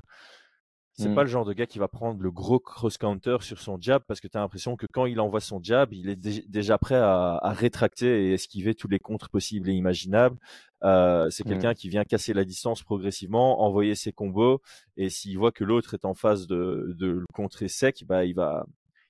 [0.93, 1.25] c'est pas mmh.
[1.25, 4.27] le genre de gars qui va prendre le gros cross-counter sur son jab parce que
[4.27, 6.15] tu as l'impression que quand il envoie son jab, il est
[6.49, 10.37] déjà prêt à, rétracter et esquiver tous les contres possibles et imaginables.
[10.83, 11.49] Euh, c'est mmh.
[11.49, 14.61] quelqu'un qui vient casser la distance progressivement, envoyer ses combos
[14.95, 18.35] et s'il voit que l'autre est en phase de, de le contrer sec, bah, il
[18.35, 18.67] va,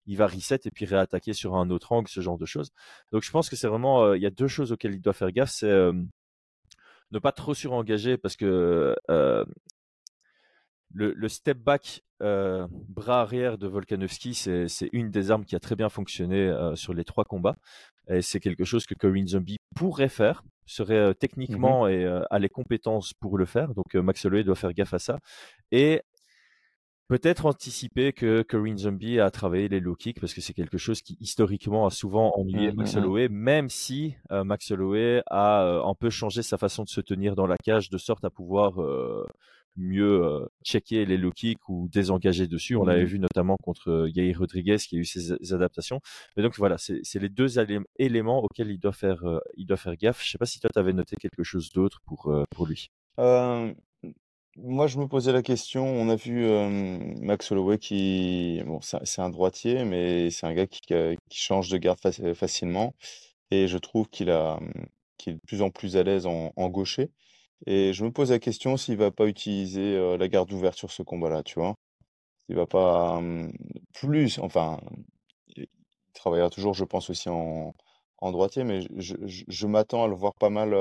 [0.08, 2.72] il va reset et puis réattaquer sur un autre angle, ce genre de choses.
[3.12, 5.14] Donc je pense que c'est vraiment, euh, il y a deux choses auxquelles il doit
[5.14, 5.94] faire gaffe, c'est euh,
[7.12, 9.46] ne pas trop surengager parce que euh,
[10.94, 15.90] le, step back bras arrière de Volkanovski, c'est une des armes qui a très bien
[15.90, 17.58] fonctionné sur les trois combats.
[18.10, 22.50] Et c'est quelque chose que Corinne Zombie pourrait faire, serait mmh techniquement et a les
[22.50, 23.74] compétences pour le faire.
[23.74, 25.20] Donc Max Holloway doit faire gaffe à ça.
[25.72, 26.02] Et
[27.08, 31.02] Peut-être anticiper que Corinne Zombie a travaillé les low kicks parce que c'est quelque chose
[31.02, 32.98] qui historiquement a souvent ennuyé Mmh, Max mmh.
[32.98, 37.02] Holloway, même si euh, Max Holloway a euh, un peu changé sa façon de se
[37.02, 39.26] tenir dans la cage de sorte à pouvoir euh,
[39.78, 42.76] mieux euh, checker les low kicks ou désengager dessus.
[42.76, 43.06] On l'avait Mmh.
[43.08, 46.02] vu notamment contre euh, Yair Rodriguez qui a eu ses adaptations.
[46.36, 49.78] Mais donc voilà, c'est les deux élé- éléments auxquels il doit faire, euh, il doit
[49.78, 50.24] faire gaffe.
[50.24, 52.90] Je sais pas si toi tu avais noté quelque chose d'autre pour, pour lui.
[54.60, 55.86] Moi, je me posais la question.
[55.86, 56.44] On a vu
[57.22, 61.78] Max Holloway qui, bon, c'est un droitier, mais c'est un gars qui, qui change de
[61.78, 62.96] garde faci- facilement.
[63.52, 64.60] Et je trouve qu'il a,
[65.18, 67.12] qu'il est de plus en plus à l'aise en, en gaucher.
[67.66, 70.92] Et je me pose la question s'il va pas utiliser euh, la garde ouverte sur
[70.92, 71.76] ce combat-là, tu vois?
[72.50, 73.22] Il va pas
[73.94, 74.80] plus, enfin,
[75.58, 75.68] il
[76.14, 77.74] travaillera toujours, je pense, aussi en,
[78.20, 80.74] en droitier, mais je, je- je m'attends à le voir pas mal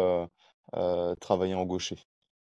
[0.77, 1.97] euh, travailler en gaucher.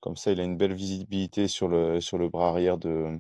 [0.02, 3.20] Comme ça, il a une belle visibilité sur le, sur le bras arrière de,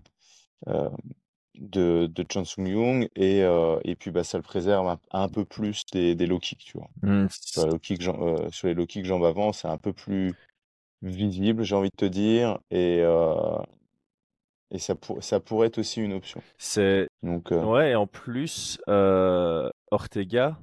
[1.55, 5.45] de, de Chon Sung-Young et, euh, et puis bah, ça le préserve un, un peu
[5.45, 6.89] plus des, des low kicks, tu vois?
[7.01, 9.93] Hmm, Sur, low kick jam- euh, sur les low kicks jambes avant, c'est un peu
[9.93, 10.35] plus
[11.01, 13.57] visible, j'ai envie de te dire, et, euh,
[14.71, 16.41] et ça, pour- ça pourrait être aussi une option.
[16.57, 20.59] C'est Donc, euh, ouais, et en plus, euh, Ortega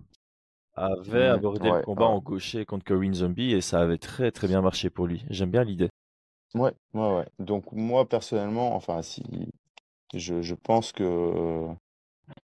[0.75, 4.33] avait mm, abordé le ouais, combat en gaucher contre Corinne Zombie et ça avait très
[4.33, 5.25] très bien marché pour lui.
[5.31, 5.91] J'aime bien l'idée.
[6.55, 7.27] Ouais, ouais, ouais.
[7.41, 9.23] Donc moi personnellement, enfin si
[10.15, 11.75] je, je pense que euh,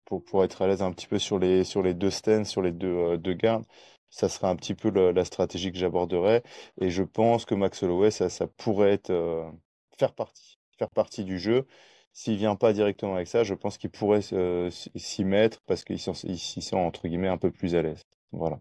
[0.07, 2.62] pour, pour être à l'aise un petit peu sur les sur les deux stands, sur
[2.62, 3.64] les deux, euh, deux gardes,
[4.11, 6.42] ça serait un petit peu la stratégie que j'aborderais.
[6.81, 9.51] Et je pense que Max Holloway, ça, ça pourrait être euh,
[9.99, 11.66] faire partie, faire partie du jeu.
[12.12, 15.99] S'il vient pas directement avec ça, je pense qu'il pourrait euh, s'y mettre parce qu'il
[16.01, 18.03] s'y sent entre guillemets un peu plus à l'aise.
[18.33, 18.61] Voilà.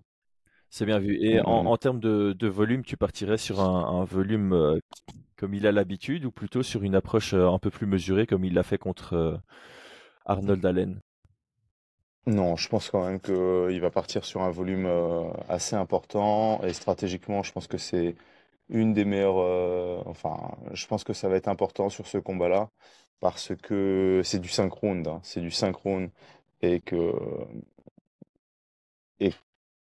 [0.69, 1.17] C'est bien vu.
[1.21, 4.79] Et en, en termes de, de volume, tu partirais sur un, un volume euh,
[5.37, 8.53] comme il a l'habitude ou plutôt sur une approche un peu plus mesurée comme il
[8.53, 9.41] l'a fait contre
[10.25, 11.01] Arnold Allen?
[12.27, 16.73] Non, je pense quand même qu'il va partir sur un volume euh, assez important et
[16.73, 18.15] stratégiquement, je pense que c'est
[18.69, 19.39] une des meilleures.
[19.39, 20.37] euh, enfin,
[20.73, 22.69] je pense que ça va être important sur ce combat-là
[23.21, 26.11] parce que c'est du synchrone, hein, c'est du synchrone
[26.61, 27.13] et que
[29.19, 29.31] et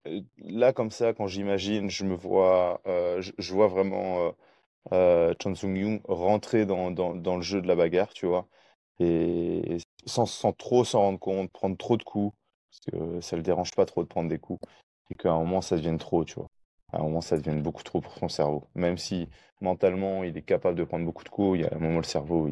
[0.07, 4.33] euh, là comme ça, quand j'imagine, je me vois, je, vois vraiment
[4.91, 8.47] Chan Sung-Young rentrer dans, dans, dans le jeu de la bagarre, tu vois,
[9.01, 12.35] et sans, trop s'en rendre compte, prendre trop de coups,
[12.69, 14.59] parce que ça le dérange pas trop de prendre des coups,
[15.09, 16.47] et qu'à un moment ça devienne trop, tu vois.
[16.93, 18.65] À un moment ça devienne beaucoup trop pour son cerveau.
[18.75, 19.29] Même si
[19.61, 22.03] mentalement il est capable de prendre beaucoup de coups, il y a un moment le
[22.03, 22.51] cerveau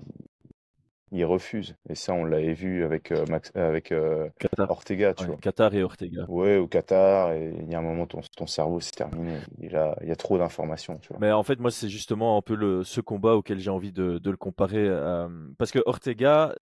[1.11, 1.75] il refuse.
[1.89, 4.69] Et ça on l'avait vu avec, euh, Max, avec euh, Qatar.
[4.69, 5.37] Ortega, tu Ouais, vois.
[5.37, 6.25] Qatar et Ortega.
[6.27, 9.39] Ouais, au Qatar, et il y a un moment ton, ton cerveau c'est terminé.
[9.59, 11.19] Il a, il y a trop d'informations, tu vois.
[11.19, 14.17] Mais en fait, moi, c'est justement un peu le, ce combat auquel j'ai envie de,
[14.19, 14.85] de le comparer.
[14.87, 16.53] euh, parce que Ortega,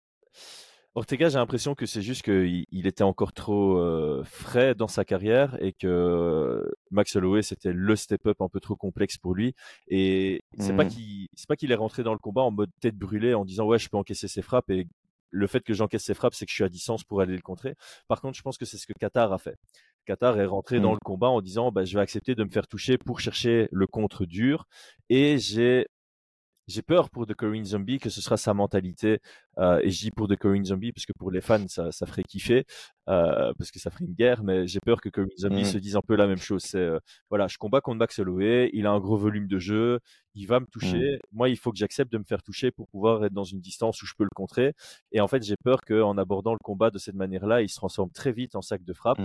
[0.99, 5.05] Ortega, j'ai l'impression que c'est juste qu'il il était encore trop euh, frais dans sa
[5.05, 9.55] carrière et que Max Holloway, c'était le step-up un peu trop complexe pour lui.
[9.89, 10.91] Et c'est pas Mhm.
[10.91, 13.67] qu'il c'est pas qu'il est rentré dans le combat en mode tête brûlée en disant
[13.67, 14.87] ouais, je peux encaisser ses frappes et
[15.31, 17.43] le fait que j'encaisse ses frappes, c'est que je suis à distance pour aller le
[17.43, 17.75] contrer.
[18.09, 19.57] Par contre, je pense que c'est ce que Qatar a fait.
[20.07, 20.95] Qatar est rentré dans Mhm.
[20.95, 23.87] le combat en disant bah, je vais accepter de me faire toucher pour chercher le
[23.87, 24.65] contre dur
[25.11, 25.89] et j'ai
[26.69, 29.21] j'ai peur pour The Korean Zombie que ce sera sa mentalité.
[29.59, 32.07] Euh, et je dis pour The Korean Zombie parce que pour les fans, ça, ça
[32.07, 32.65] ferait kiffer,
[33.09, 34.43] euh, parce que ça ferait une guerre.
[34.43, 35.65] Mais j'ai peur que Korean Zombie Mhm.
[35.65, 36.63] se dise un peu la même chose.
[36.63, 36.99] C'est euh,
[37.31, 40.01] voilà, je combats contre Max Holloway, il a un gros volume de jeu,
[40.35, 41.19] il va me toucher.
[41.33, 44.03] Moi, il faut que j'accepte de me faire toucher pour pouvoir être dans une distance
[44.03, 44.75] où je peux le contrer.
[45.13, 48.11] Et en fait, j'ai peur qu'en abordant le combat de cette manière-là, il se transforme
[48.11, 49.19] très vite en sac de frappe.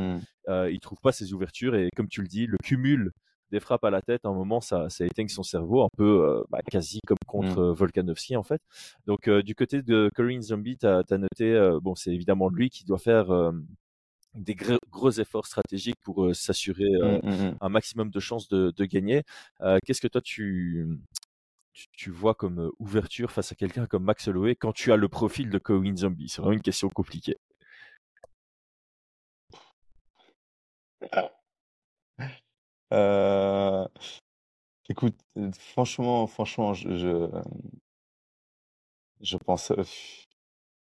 [0.48, 3.12] Euh, il trouve pas ses ouvertures et comme tu le dis, le cumul
[3.52, 6.26] des frappes à la tête, à un moment, ça, ça éteigne son cerveau, un peu
[6.26, 7.64] euh, bah, quasi comme contre Mm.
[7.64, 8.62] euh, Volkanovski en fait.
[9.08, 12.70] Donc euh, du côté de Korean Zombie, tu as, noté, euh, bon, c'est évidemment lui
[12.70, 13.52] qui doit faire euh,
[14.36, 17.58] des gros, gros efforts stratégiques pour euh, s'assurer euh, Mm, mm, mm.
[17.62, 19.24] un maximum de chances de, de gagner.
[19.62, 20.88] Euh, Qu'est-ce que toi tu,
[21.74, 25.10] tu, tu vois comme ouverture face à quelqu'un comme Max Holloway quand tu as le
[25.10, 26.30] profil de Korean Zombie?
[26.30, 27.38] C'est vraiment une question compliquée.
[32.92, 33.88] Euh,
[34.90, 37.28] écoute, euh, franchement, franchement, je, je,
[39.22, 39.84] je pense, euh,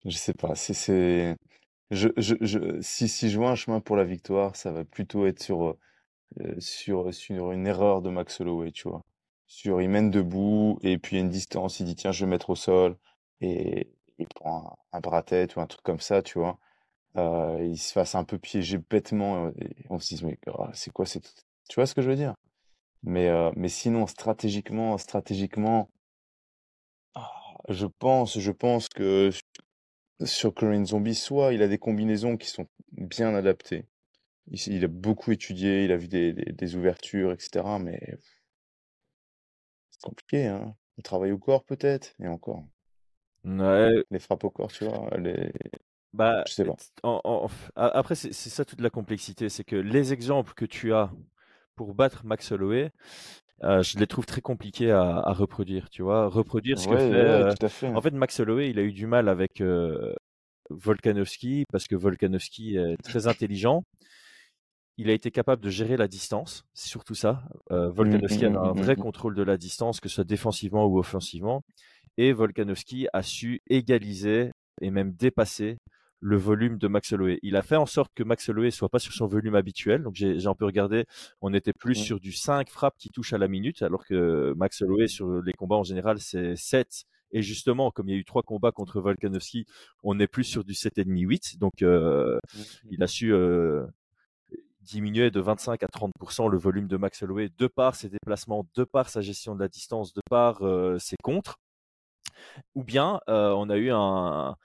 [0.04, 1.36] je sais pas, c'est, c'est,
[1.90, 5.26] je, je, je, si, si je vois un chemin pour la victoire, ça va plutôt
[5.26, 5.76] être sur,
[6.58, 9.02] sur, sur une erreur de Max Holloway, tu vois.
[9.46, 12.50] Sur, il mène debout, et puis a une distance, il dit, tiens, je vais mettre
[12.50, 12.96] au sol,
[13.40, 16.58] et il prend un, un bras-tête ou un truc comme ça, tu vois.
[17.16, 21.06] Il se fasse un peu piéger bêtement, et on se dit, mais oh, c'est quoi,
[21.06, 21.22] c'est,
[21.68, 22.34] tu vois ce que je veux dire?
[23.04, 25.90] Mais, mais sinon, stratégiquement, stratégiquement,
[27.14, 27.30] ah,
[27.68, 29.30] je pense, je pense que
[30.24, 33.86] sur Korean Zombie, soit il a des combinaisons qui sont bien adaptées.
[34.50, 37.80] Il, il a beaucoup étudié, il a vu des, des- des ouvertures, etc.
[37.80, 38.00] Mais
[39.88, 40.76] c'est compliqué, hein.
[40.98, 42.66] Il travaille au corps peut-être, et encore.
[44.10, 45.52] Les frappes au corps, tu vois, les...
[46.12, 46.76] bah, je sais pas.
[47.02, 50.64] en- en- a- après, c'est c'est ça toute la complexité, c'est que les exemples que
[50.64, 51.10] tu as
[51.76, 52.90] pour battre Max Holloway,
[53.64, 56.98] euh, je les trouve très compliqués à, à reproduire, tu vois, reproduire ce que Ouais,
[56.98, 57.14] fait.
[57.14, 57.90] ouais, euh, tout à fait.
[57.94, 60.14] En fait, Max Holloway, il a eu du mal avec euh,
[60.70, 63.84] Volkanovski parce que Volkanovski est très intelligent.
[64.96, 67.42] Il a été capable de gérer la distance, c'est surtout ça.
[67.72, 70.24] Euh, Volkanovski Mm, a mm, un mm, vrai contrôle de la distance, que ce soit
[70.24, 71.62] défensivement ou offensivement.
[72.16, 75.78] Et Volkanovski a su égaliser et même dépasser
[76.24, 77.38] le volume de Max Holloway.
[77.42, 80.02] Il a fait en sorte que Max Holloway soit pas sur son volume habituel.
[80.02, 81.04] Donc j'ai un peu regardé,
[81.42, 84.80] on était plus sur du 5 frappes qui touchent à la minute, alors que Max
[84.80, 87.04] Holloway sur les combats en général c'est 7.
[87.32, 89.66] Et justement, comme il y a eu trois combats contre Volkanovski,
[90.02, 91.58] on est plus sur du 7,5-8.
[91.58, 92.38] Donc euh,
[92.90, 93.84] il a su euh,
[94.80, 98.84] diminuer de 25 à 30% le volume de Max Holloway de par ses déplacements, de
[98.84, 101.58] par sa gestion de la distance, de par euh, ses contres.
[102.74, 104.56] Ou bien euh, on a eu un,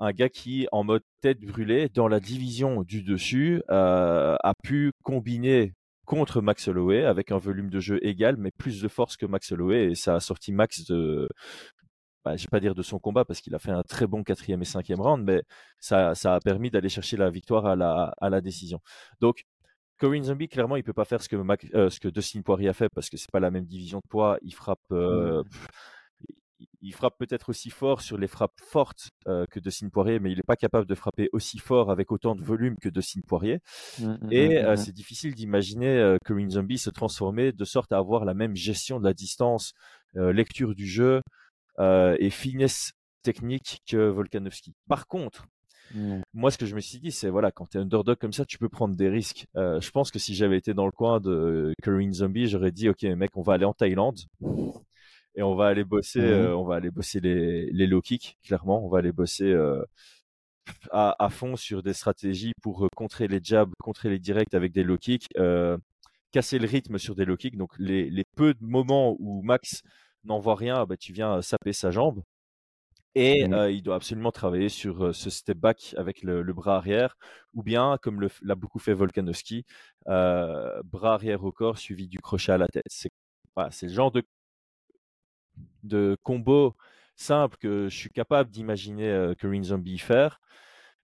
[0.00, 4.92] un gars qui, en mode tête brûlée, dans la division du dessus, euh, a pu
[5.02, 5.74] combiner
[6.06, 9.52] contre Max Holloway avec un volume de jeu égal, mais plus de force que Max
[9.52, 11.28] Holloway, et ça a sorti Max de,
[12.24, 14.22] bah, je vais pas dire de son combat parce qu'il a fait un très bon
[14.24, 15.42] quatrième et cinquième round, mais
[15.78, 18.80] ça, ça a permis d'aller chercher la victoire à la, à la décision.
[19.20, 19.44] Donc,
[19.98, 22.70] Corinne Zombie, clairement, il peut pas faire ce que, Mac, euh, ce que Dustin Poirier
[22.70, 24.38] a fait parce que c'est pas la même division de poids.
[24.42, 25.42] Il frappe, euh,
[26.82, 30.36] il- frappe peut-être aussi fort sur les frappes fortes euh, que Dustin Poirier, mais il
[30.36, 33.60] n'est pas capable de frapper aussi fort avec autant de volume que Dustin Poirier.
[33.98, 37.92] Mm, mm, Et mm, euh, c'est difficile d'imaginer euh, Corinne Zombie se transformer de sorte
[37.92, 39.72] à avoir la même gestion de la distance,
[40.14, 41.22] lecture du jeu
[41.78, 44.74] et finesse technique que Volkanovski.
[44.88, 45.46] Par contre,
[46.32, 48.44] moi, ce que je me suis dit, c'est voilà, quand tu es underdog comme ça,
[48.44, 49.46] tu peux prendre des risques.
[49.56, 52.88] Euh, je pense que si j'avais été dans le coin de Corinne Zombie, j'aurais dit,
[52.88, 54.20] ok, mec, on va aller en Thaïlande
[55.40, 56.26] et on va aller bosser, Mhm.
[56.26, 58.84] euh, on va aller bosser les, les low kicks, clairement.
[58.84, 59.82] On va aller bosser euh,
[60.90, 64.72] à, à fond sur des stratégies pour euh, contrer les jabs, contrer les directs avec
[64.72, 65.26] des low kicks,
[66.32, 67.56] casser le rythme sur des low kicks.
[67.56, 69.82] Donc les, les peu de moments où Max
[70.24, 72.22] n'en voit rien, bah, tu viens saper sa jambe.
[73.16, 76.76] Et euh, il doit absolument travailler sur euh, ce step back avec le, le bras
[76.76, 77.16] arrière,
[77.54, 79.64] ou bien, comme l'a beaucoup fait Volkanovski,
[80.08, 82.84] euh, bras arrière au corps suivi du crochet à la tête.
[82.86, 83.10] C'est
[83.56, 84.22] voilà, c'est le genre de,
[85.82, 86.76] de combo
[87.16, 90.40] simple que je suis capable d'imaginer euh, Corinne Zombie faire.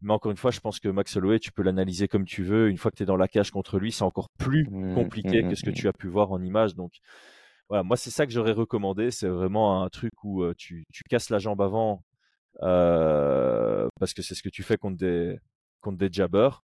[0.03, 2.69] Mais encore une fois, je pense que Max Holloway, tu peux l'analyser comme tu veux.
[2.69, 5.43] Une fois que tu es dans la cage contre lui, c'est encore plus Mm, compliqué
[5.43, 6.75] mm, que ce que tu as pu voir en image.
[6.75, 6.93] Donc,
[7.69, 9.11] voilà, moi, c'est ça que j'aurais recommandé.
[9.11, 12.03] C'est vraiment un truc où euh, tu, tu casses la jambe avant
[12.63, 15.39] euh, parce que c'est ce que tu fais contre des,
[15.81, 16.63] contre des jabbers.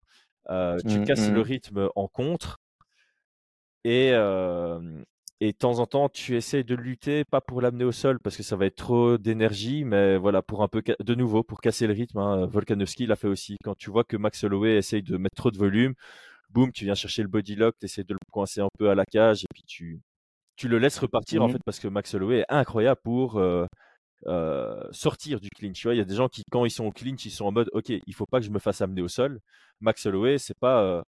[0.88, 2.58] Tu casses le rythme en contre
[3.84, 4.12] et,
[5.42, 8.38] et de temps en temps, tu essaies de lutter, pas pour l'amener au sol parce
[8.38, 11.88] que ça va être trop d'énergie, mais voilà, pour un peu, de nouveau, pour casser
[11.88, 12.20] le rythme.
[12.20, 13.58] Hein, Volkanovski l'a fait aussi.
[13.64, 15.96] Quand tu vois que Max Holloway essaye de mettre trop de volume,
[16.52, 18.96] boum, tu viens chercher le body lock, tu essaies de le coincer un peu à
[18.96, 20.02] la cage et puis tu,
[20.58, 21.54] tu le laisses repartir en Mhm.
[21.54, 23.66] fait parce que Max Holloway est incroyable pour euh,
[24.28, 25.86] euh, sortir du clinch.
[25.86, 27.70] Il y a des gens qui, quand ils sont au clinch, ils sont en mode,
[27.74, 29.40] ok, il faut pas que je me fasse amener au sol.
[29.82, 31.02] Max Holloway, c'est pas, euh,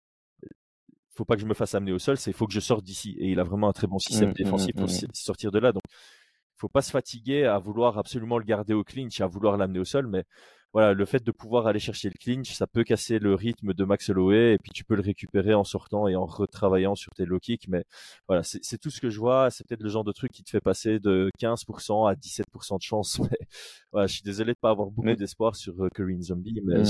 [1.15, 2.85] faut pas que je me fasse amener au sol, c'est il faut que je sorte
[2.85, 3.17] d'ici.
[3.19, 5.73] Et il a vraiment un très bon système Mm, défensif mm, pour sortir de là.
[5.73, 5.83] Donc,
[6.57, 9.85] faut pas se fatiguer à vouloir absolument le garder au clinch, à vouloir l'amener au
[9.85, 10.25] sol, mais
[10.73, 13.85] voilà, le fait de pouvoir aller chercher le clinch, ça peut casser le rythme de
[13.85, 17.27] Max Holloway et puis tu peux le récupérer en sortant et en retravaillant sur tes
[17.27, 17.69] low kicks.
[17.69, 17.85] Mais
[18.27, 19.51] voilà, c'est tout ce que je vois.
[19.51, 22.83] C'est peut-être le genre de truc qui te fait passer de 15% à 17% de
[22.83, 23.19] chance.
[23.31, 23.39] Mais
[23.91, 26.83] voilà, je suis désolé de pas avoir beaucoup Mais- d'espoir sur euh, Corinne Zombie, mais.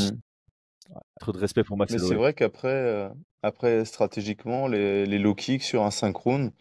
[1.20, 3.08] Trop de respect pour Max Mais c'est vrai qu'après, euh,
[3.42, 6.52] après, stratégiquement, les, les low kicks sur un synchrone,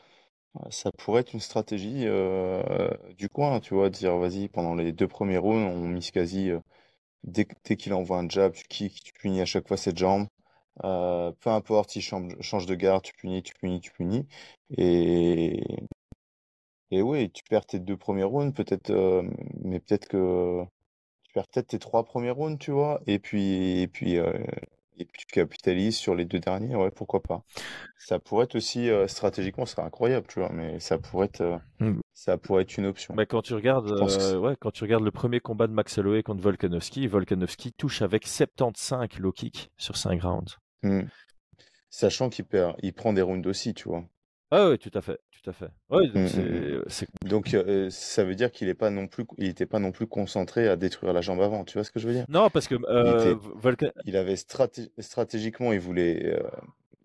[0.70, 4.92] ça pourrait être une stratégie euh, du coin, tu vois, de dire vas-y, pendant les
[4.92, 6.60] deux premiers rounds, on mise quasi, euh,
[7.24, 7.46] dès,
[7.78, 10.28] qu'il envoie un jab, tu kicks, tu punis à chaque fois cette jambe.
[10.86, 14.28] Euh, peu importe, il change, change de garde, tu punis, tu punis, tu punis.
[14.78, 15.64] Et,
[16.92, 18.92] et oui, tu perds tes deux premiers rounds, peut-être,
[19.64, 20.66] mais peut-être que
[21.32, 24.34] tu perds peut-être tes trois premiers rounds, tu vois, et puis, et puis, euh,
[24.98, 27.44] et puis tu capitalises sur les deux derniers, ouais, pourquoi pas.
[27.98, 31.40] Ça pourrait être aussi, euh, stratégiquement, ce serait incroyable, tu vois, mais ça pourrait être,
[31.42, 32.02] euh, Mm.
[32.14, 33.14] ça pourrait être une option.
[33.16, 36.42] Mais quand tu regardes, ouais, quand tu regardes le premier combat de Max Holloway contre
[36.42, 40.58] Volkanovski, Volkanovski touche avec 75 low kicks sur 5 rounds.
[40.84, 41.04] Hmm.
[41.90, 44.04] Sachant qu'il perd, il prend des rounds aussi, tu vois.
[44.52, 45.70] Ah oui, tout à fait, tout à fait.
[45.90, 46.84] Ouais, donc Mmh, mmh, c'est, mmh.
[46.88, 49.92] c'est Donc euh, ça veut dire qu'il est pas non plus, il était pas non
[49.92, 51.64] plus concentré à détruire la jambe avant.
[51.64, 52.26] Tu vois ce que je veux dire?
[52.28, 56.44] Non, parce que Il euh, était, il avait straté- stratégiquement, il voulait, euh,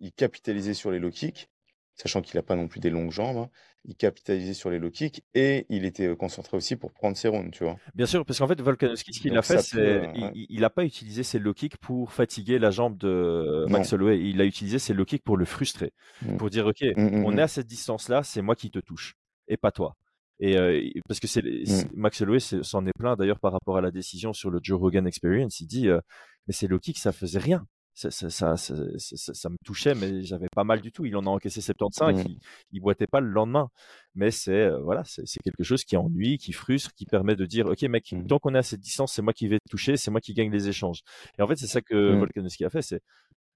[0.01, 1.49] il capitalisait sur les low kicks,
[1.97, 3.37] sachant qu'il a pas non plus des longues jambes.
[3.39, 3.51] hein.
[3.89, 7.29] Il capitalisait sur les low kicks et il était euh, concentré aussi pour prendre ses
[7.29, 7.77] rounds, tu vois.
[7.95, 10.31] Bien sûr, parce qu'en fait, Volkanovski, ce qu'il a fait, c'est euh, il, ouais.
[10.35, 13.97] il- il a pas utilisé ses low kicks pour fatiguer la jambe de Max Non.
[13.97, 14.21] Holloway.
[14.29, 16.37] Il a utilisé ses low kicks pour le frustrer, Mm.
[16.37, 19.15] pour dire, OK, Mm, mm, on est à cette distance-là, c'est moi qui te touche
[19.47, 19.95] et pas toi.
[20.41, 23.77] Et euh, parce que c'est c'est- Max Holloway c'est- s'en est plein d'ailleurs par rapport
[23.79, 25.61] à la décision sur le Joe Rogan Experience.
[25.61, 26.01] Il dit, euh,
[26.49, 27.65] mais ces low kicks, ça faisait rien.
[27.99, 31.07] Ça, ça, ça, ça, me touchait, mais j'avais pas mal du tout.
[31.07, 32.29] Il en a encaissé 75, Mm.
[32.29, 32.39] il,
[32.73, 33.71] il boitait pas le lendemain.
[34.15, 37.65] Mais c'est euh, voilà, c'est quelque chose qui ennuie, qui frustre, qui permet de dire,
[37.65, 38.27] ok mec, Mm.
[38.27, 40.35] tant qu'on est à cette distance, c'est moi qui vais te toucher, c'est moi qui
[40.35, 41.01] gagne les échanges.
[41.39, 42.19] Et en fait, c'est ça que Mm.
[42.19, 43.01] Volkanovski a fait, c'est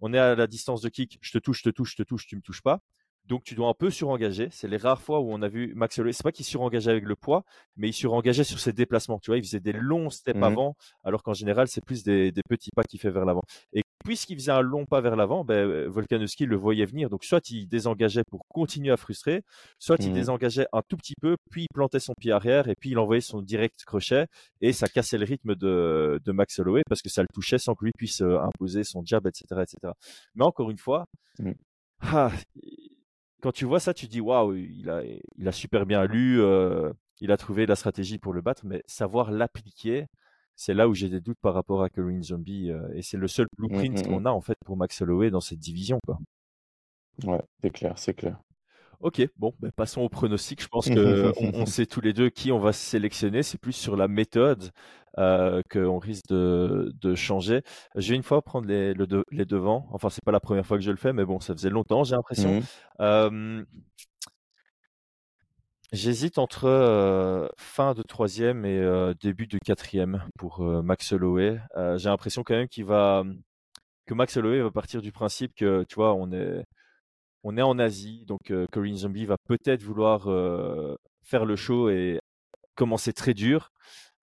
[0.00, 2.02] on est à la distance de kick, je te touche, je te touche, je te
[2.02, 2.80] touche, tu me touches pas.
[3.26, 4.48] Donc tu dois un peu surengager.
[4.50, 6.14] C'est les rares fois où on a vu Max Holloway.
[6.14, 7.44] C'est pas qu'il surengageait avec le poids,
[7.76, 9.18] mais il surengageait sur ses déplacements.
[9.20, 10.42] Tu vois, il faisait des longs steps Mhm.
[10.44, 13.42] avant, alors qu'en général c'est plus des, des petits pas qu'il fait vers l'avant.
[13.74, 17.10] Et puisqu'il faisait un long pas vers l'avant, ben, Volkanovski le voyait venir.
[17.10, 19.42] Donc soit il désengageait pour continuer à frustrer,
[19.78, 20.14] soit il Mhm.
[20.14, 23.20] désengageait un tout petit peu, puis il plantait son pied arrière et puis il envoyait
[23.20, 24.26] son direct crochet
[24.60, 27.74] et ça cassait le rythme de, de Max Holloway parce que ça le touchait sans
[27.74, 29.92] que lui puisse euh, imposer son jab, etc., etc.
[30.34, 31.04] Mais encore une fois,
[31.38, 31.54] Mhm.
[32.02, 32.32] ah,
[33.42, 35.02] quand tu vois ça, tu dis waouh, il a,
[35.36, 38.82] il a super bien lu, euh, il a trouvé la stratégie pour le battre, mais
[38.86, 40.06] savoir l'appliquer,
[40.60, 43.28] c'est là où j'ai des doutes par rapport à Korean Zombie, euh, et c'est le
[43.28, 46.20] seul blueprint Mm, mm, qu'on a en fait pour Max Holloway dans cette division, quoi.
[47.24, 48.38] Ouais, c'est clair, c'est clair.
[49.00, 50.62] Ok, bon, ben passons au pronostic.
[50.62, 53.42] Je pense que on, on sait tous les deux qui on va sélectionner.
[53.42, 54.70] C'est plus sur la méthode
[55.18, 57.62] euh, qu'on risque de, de changer.
[57.96, 59.88] Je vais une fois prendre les, le de- les devants.
[59.92, 62.04] Enfin, c'est pas la première fois que je le fais, mais bon, ça faisait longtemps,
[62.04, 62.56] j'ai l'impression.
[63.00, 63.64] Euh,
[65.92, 71.60] J'hésite entre euh, fin de troisième et euh, début de quatrième pour euh, Max Holloway.
[71.96, 73.24] J'ai l'impression quand même qu'il va
[74.06, 76.64] que Max Holloway va partir du principe que tu vois on est
[77.42, 80.24] on est en Asie, donc Korean Zombie va peut-être vouloir
[81.24, 82.20] faire le show et
[82.76, 83.72] commencer très dur.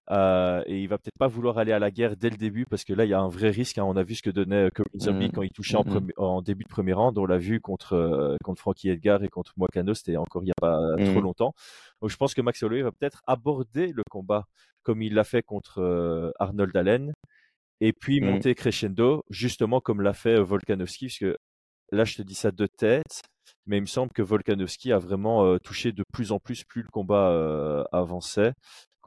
[0.09, 2.85] Euh, et il va peut-être pas vouloir aller à la guerre dès le début parce
[2.85, 3.77] que là il y a un vrai risque.
[3.77, 3.83] hein.
[3.83, 5.31] On a vu ce que donnait Korean Zombie Mhm.
[5.33, 5.83] quand il touchait en,
[6.17, 7.17] en début de premier round.
[7.17, 9.93] On l'a vu contre euh, contre Frankie Edgar et contre Moicano.
[9.93, 11.23] C'était encore il y a pas trop Mhm.
[11.23, 11.53] longtemps.
[12.01, 14.45] Donc je pense que Max Holloway va peut-être aborder le combat
[14.83, 17.11] comme il l'a fait contre euh, Arnold Allen
[17.81, 21.37] et puis monter crescendo justement comme l'a fait euh, Volkanovski parce que
[21.91, 23.21] là je te dis ça de tête
[23.65, 26.81] mais il me semble que Volkanovski a vraiment euh, touché de plus en plus plus
[26.83, 28.53] le combat euh, avançait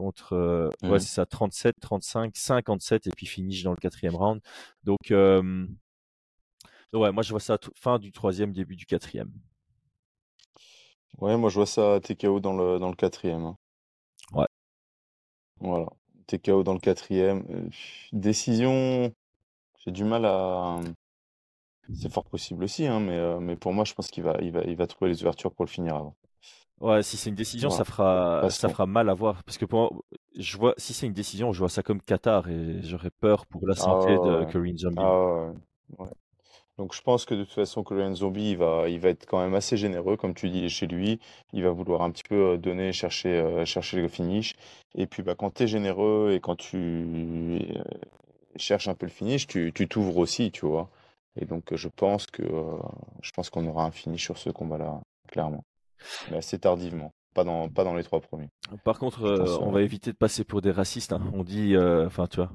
[0.00, 4.40] contre euh, ouais c'est ça 37 35 57 et puis finish dans le quatrième round
[4.84, 5.66] donc euh,
[6.92, 9.30] ouais moi je vois ça fin du troisième début du quatrième
[11.18, 13.44] Ouais, moi je vois ça TKO dans le, dans le quatrième.
[13.44, 13.56] hein.
[14.32, 14.46] Ouais.
[15.60, 15.86] Voilà.
[16.26, 17.44] TKO dans le quatrième.
[17.50, 17.68] Euh,
[18.12, 19.12] décision,
[19.84, 20.80] j'ai du mal à.
[21.92, 24.52] C'est fort possible aussi, hein, mais, euh, mais pour moi, je pense qu'il va, il
[24.52, 26.16] va, il va trouver les ouvertures pour le finir avant.
[26.80, 27.70] Ouais si c'est une décision Voilà.
[27.70, 29.90] ça fera Parce ça qu'on- fera mal à voir parce que pour moi,
[30.36, 33.66] je vois si c'est une décision je vois ça comme Qatar et j'aurais peur pour
[33.66, 34.50] la Ah santé de ouais.
[34.50, 35.52] Korean Zombie Ah ouais,
[35.98, 36.08] ouais.
[36.78, 39.40] Donc je pense que de toute façon, Korean Zombie, il va, il va être quand
[39.42, 41.20] même assez généreux, comme tu dis, chez lui.
[41.52, 44.54] Il va vouloir un petit peu euh, donner, chercher, euh, chercher le finish.
[44.96, 47.84] Et puis bah, quand tu es généreux et quand tu euh,
[48.56, 50.90] cherches un peu le finish, tu tu t'ouvres aussi, tu vois.
[51.36, 52.78] Et donc je pense que euh,
[53.22, 55.64] je pense qu'on aura un finish sur ce combat-là, clairement.
[56.30, 57.12] Mais assez tardivement.
[57.34, 58.48] Pas dans, pas dans les trois premiers.
[58.84, 61.12] Par contre, euh, on va éviter de passer pour des racistes.
[61.12, 61.22] hein.
[61.32, 62.50] On dit, euh, enfin, tu vois,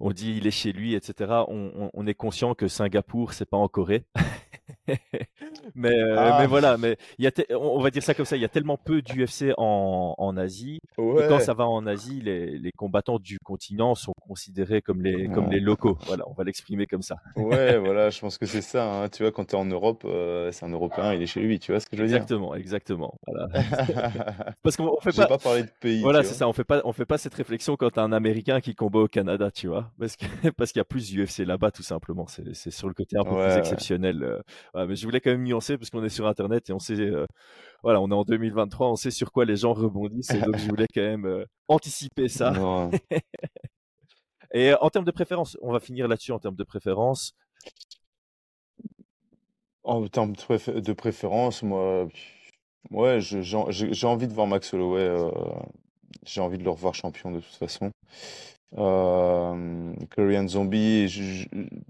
[0.00, 1.44] on dit il est chez lui, etc.
[1.48, 4.06] On, on- on est conscient que Singapour, c'est pas en Corée.
[5.74, 6.38] mais, euh, Ah.
[6.40, 8.36] mais voilà, mais il y a te- on va dire ça comme ça.
[8.36, 12.58] Il y a tellement peu d'UFC en, en Asie quand ça va en Asie, les,
[12.58, 15.98] les combattants du continent sont considérés comme les comme les locaux.
[16.06, 17.16] Voilà, on va l'exprimer comme ça.
[17.36, 18.84] Ouais, voilà, je pense que c'est ça.
[19.02, 19.08] hein.
[19.08, 21.58] Tu vois, quand tu es en Europe, euh, c'est un Européen, il est chez lui.
[21.58, 22.16] Tu vois ce que je veux dire?
[22.16, 23.14] Exactement, exactement.
[23.26, 23.48] Voilà.
[24.62, 26.48] Parce qu'on on fait pas, pas parlé de pays, Voilà, tu c'est ça.
[26.48, 29.08] On fait pas, on fait pas cette réflexion quand t'as un Américain qui combat au
[29.08, 30.24] Canada, tu vois, parce que
[30.56, 32.26] parce qu'il y a plus d'UFC là-bas, tout simplement.
[32.28, 34.22] C'est sur le côté un peu Ouais, plus exceptionnel.
[34.74, 34.86] euh.
[34.86, 37.26] Mais je voulais quand même parce qu'on est sur Internet et on sait, euh,
[37.82, 40.68] voilà, on est en 2023, on sait sur quoi les gens rebondissent, et donc je
[40.68, 42.52] voulais quand même euh, anticiper ça.
[44.52, 47.34] Et euh, en termes de préférence, on va finir là-dessus en termes de préférence.
[49.84, 52.08] En termes de, préfé- de préférence, moi,
[52.90, 55.00] ouais, j'ai envie de voir Max Holloway.
[55.02, 55.30] euh,
[56.24, 57.90] j'ai envie de le revoir champion de toute façon.
[58.78, 61.46] Euh, Korean Zombie, je,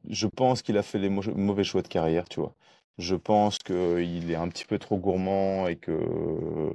[0.09, 2.55] je- pense qu'il a fait les mau- mauvais choix de carrière, tu vois.
[2.99, 6.73] Je pense qu'il est un petit peu trop gourmand et que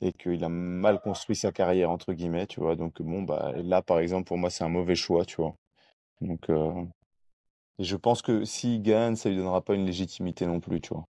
[0.00, 2.76] et qu'il a mal construit sa carrière entre guillemets, tu vois.
[2.76, 5.54] Donc bon bah là par exemple pour moi c'est un mauvais choix, tu vois.
[6.20, 6.84] Donc euh,
[7.78, 11.04] je pense que s'il gagne, ça lui donnera pas une légitimité non plus, tu vois.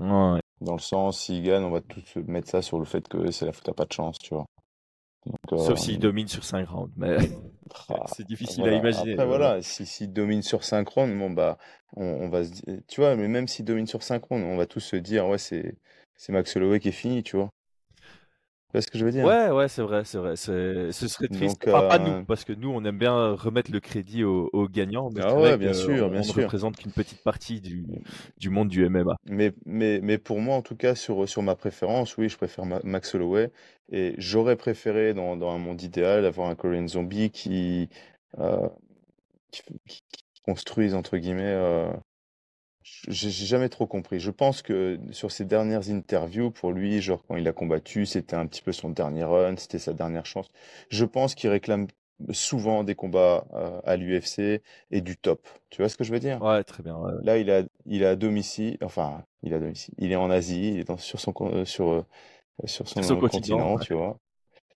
[0.00, 0.40] Ouais.
[0.60, 3.46] Dans le sens, s'il gagne, on va tous mettre ça sur le fait que c'est
[3.46, 4.44] la faute à pas de chance, tu vois.
[5.26, 6.92] Donc, Sauf euh, s'il domine sur 5 rounds.
[6.96, 7.16] Mais
[7.88, 8.76] ah, c'est difficile voilà.
[8.76, 9.12] à imaginer.
[9.12, 11.58] Après, voilà, si, s'il domine sur 5 rounds, bon, bah,
[11.96, 14.56] on, on va se dire, tu vois, mais même s'il domine sur 5 rounds, on
[14.56, 15.76] va tous se dire, ouais, c'est,
[16.16, 17.50] c'est Max Holloway qui est fini, tu vois.
[18.74, 19.30] Tu vois ce que je veux dire?
[19.30, 20.36] Ouais, ouais, c'est vrai, c'est vrai.
[20.36, 21.58] C'est, ce serait triste.
[21.58, 24.50] Donc, Enfin, pas euh, nous, parce que nous, on aime bien remettre le crédit aux,
[24.52, 26.50] aux gagnants, mais ah c'est ouais, vrai bien sûr, bien ne sûr.
[26.50, 27.86] représente qu'une petite partie du,
[28.38, 29.16] du monde du MMA.
[29.26, 32.66] Mais, mais, mais pour moi, en tout cas, sur, sur ma préférence, oui, je préfère
[32.66, 33.50] Ma- Max Holloway.
[33.90, 37.88] Et j'aurais préféré, dans, dans un monde idéal, avoir un Korean Zombie qui,
[38.38, 38.68] euh,
[39.52, 40.02] qui, qui-
[40.34, 41.42] qui construise, entre guillemets.
[41.44, 41.92] euh,
[43.08, 44.20] j'ai jamais trop compris.
[44.20, 48.36] Je pense que sur ses dernières interviews, pour lui, genre quand il a combattu, c'était
[48.36, 50.48] un petit peu son dernier run, c'était sa dernière chance.
[50.90, 51.86] Je pense qu'il réclame
[52.32, 55.46] souvent des combats euh, à l'UFC et du top.
[55.70, 56.40] Tu vois ce que je veux dire?
[56.40, 56.96] Ouais, très bien.
[56.96, 57.12] ouais.
[57.22, 59.94] Là, il a, il est à domicile, enfin, il à domicile.
[59.98, 62.02] Il est en Asie, il est dans- sur son, euh, sur, euh,
[62.66, 63.80] sur son Sur son euh, continent, continent, ouais.
[63.80, 64.18] tu vois.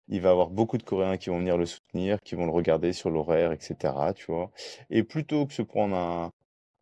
[0.09, 2.93] Il va avoir beaucoup de Coréens qui vont venir le soutenir, qui vont le regarder
[2.93, 4.51] sur l'horaire, etc., tu vois.
[4.89, 6.31] Et plutôt que se prendre un,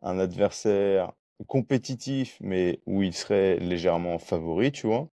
[0.02, 1.12] un adversaire
[1.48, 5.08] compétitif, mais où il serait légèrement favori, tu vois,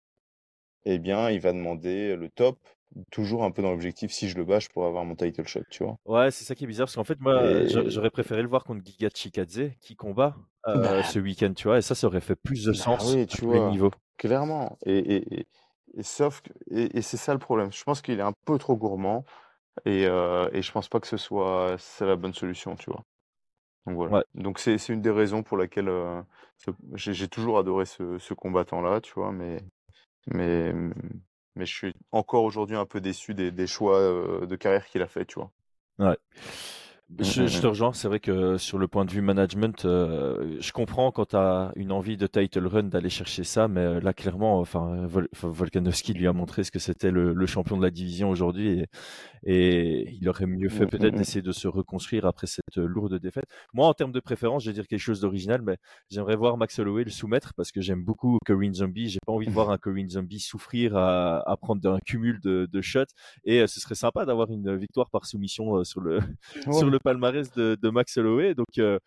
[0.86, 2.60] eh bien, il va demander le top,
[3.12, 5.64] toujours un peu dans l'objectif, si je le bats, je pourrais avoir mon title shot,
[5.70, 5.98] tu vois.
[6.06, 8.66] Ouais, c'est ça qui est bizarre, parce qu'en fait, moi, Et j'aurais préféré le voir
[8.66, 10.36] contre Giga Chikadze, qui combat
[10.68, 13.16] euh, bah, ce week-end, tu vois, et ça, ça aurait fait plus de bah sens
[13.16, 13.70] oui, tu vois.
[13.70, 13.92] niveaux.
[14.18, 14.78] Clairement.
[14.86, 15.48] Et, et, et,
[15.96, 17.72] et sauf que, et, c'est ça le problème.
[17.72, 19.26] Je pense qu'il est un peu trop gourmand
[19.86, 23.04] et, euh, et je pense pas que ce soit la bonne solution, tu vois.
[23.86, 24.18] Donc voilà.
[24.18, 26.22] Ouais, Donc c'est une des raisons pour laquelle euh,
[26.96, 29.64] j'ai toujours adoré ce, ce combattant-là, tu vois, mais
[30.28, 30.74] mais
[31.56, 35.02] mais je suis encore aujourd'hui un peu déçu des, des choix euh, de carrière qu'il
[35.02, 35.52] a fait, tu vois.
[36.00, 36.18] ouais.
[37.20, 40.72] Je, je te rejoins, c'est vrai que sur le point de vue management, euh, je
[40.72, 44.14] comprends quand tu as une envie de title run d'aller chercher ça, mais euh, là
[44.14, 47.92] clairement, enfin, Vol- Volkanovski lui a montré ce que c'était le, le champion de la
[47.92, 48.88] division aujourd'hui et,
[49.46, 53.46] et il aurait mieux fait peut-être d'essayer de se reconstruire après cette euh, lourde défaite.
[53.74, 55.78] Moi, en termes de préférence, je vais dire quelque chose d'original, mais
[56.10, 59.10] j'aimerais voir Max Holloway le soumettre parce que j'aime beaucoup Corinne Zombie.
[59.10, 62.68] J'ai pas envie de voir un Corinne Zombie souffrir à, à prendre un cumul de,
[62.72, 63.04] de shots
[63.44, 66.20] et euh, ce serait sympa d'avoir une victoire par soumission euh, sur le
[66.72, 68.56] sur le palmarès de, de Max Holloway.
[68.56, 69.00] Donc euh,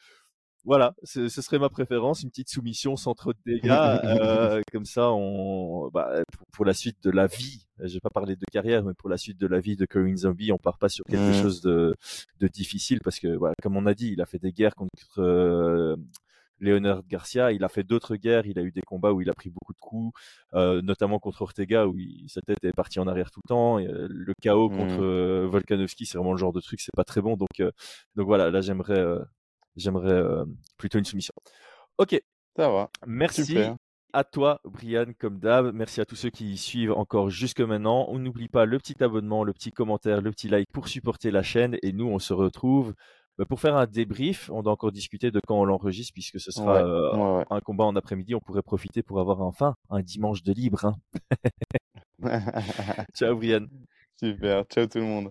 [0.64, 3.70] voilà, ce serait ma préférence, une petite soumission sans trop de dégâts.
[3.70, 8.10] euh, comme ça, on, bah, pour, pour la suite de la vie, je vais pas
[8.10, 10.78] parler de carrière, mais pour la suite de la vie de Corinne Zombie, on part
[10.78, 11.94] pas sur quelque chose de,
[12.40, 15.18] de difficile parce que, voilà, comme on a dit, il a fait des guerres contre
[15.18, 15.94] euh,
[16.58, 19.34] Leonard Garcia, il a fait d'autres guerres, il a eu des combats où il a
[19.34, 20.18] pris beaucoup de coups,
[20.54, 23.78] euh, notamment contre Ortega où il- sa tête est partie en arrière tout le temps.
[23.78, 25.02] Et, euh, le chaos contre Mm.
[25.02, 27.36] euh, Volkanovski, c'est vraiment le genre de truc, c'est pas très bon.
[27.36, 27.70] Donc, euh,
[28.14, 29.04] donc voilà, là j'aimerais,
[29.76, 30.22] j'aimerais
[30.78, 31.32] plutôt une soumission.
[31.98, 32.20] Ok,
[32.56, 32.90] Ça va.
[33.06, 33.76] merci Super.
[34.12, 35.72] à toi, Brian, comme d'hab.
[35.74, 38.06] Merci à tous ceux qui suivent encore jusque maintenant.
[38.08, 41.42] On n'oublie pas le petit abonnement, le petit commentaire, le petit like pour supporter la
[41.42, 41.76] chaîne.
[41.82, 42.94] Et nous, on se retrouve
[43.38, 44.50] bah, pour faire un débrief.
[44.52, 46.80] On doit encore discuter de quand on l'enregistre, puisque ce sera Ouais.
[46.82, 47.44] euh, Ouais, ouais.
[47.50, 48.34] un combat en après-midi.
[48.34, 50.84] On pourrait profiter pour avoir enfin un dimanche de libre.
[50.84, 50.96] hein.
[53.14, 53.66] Ciao, Brian.
[54.18, 54.64] Super.
[54.64, 55.30] Ciao tout le monde.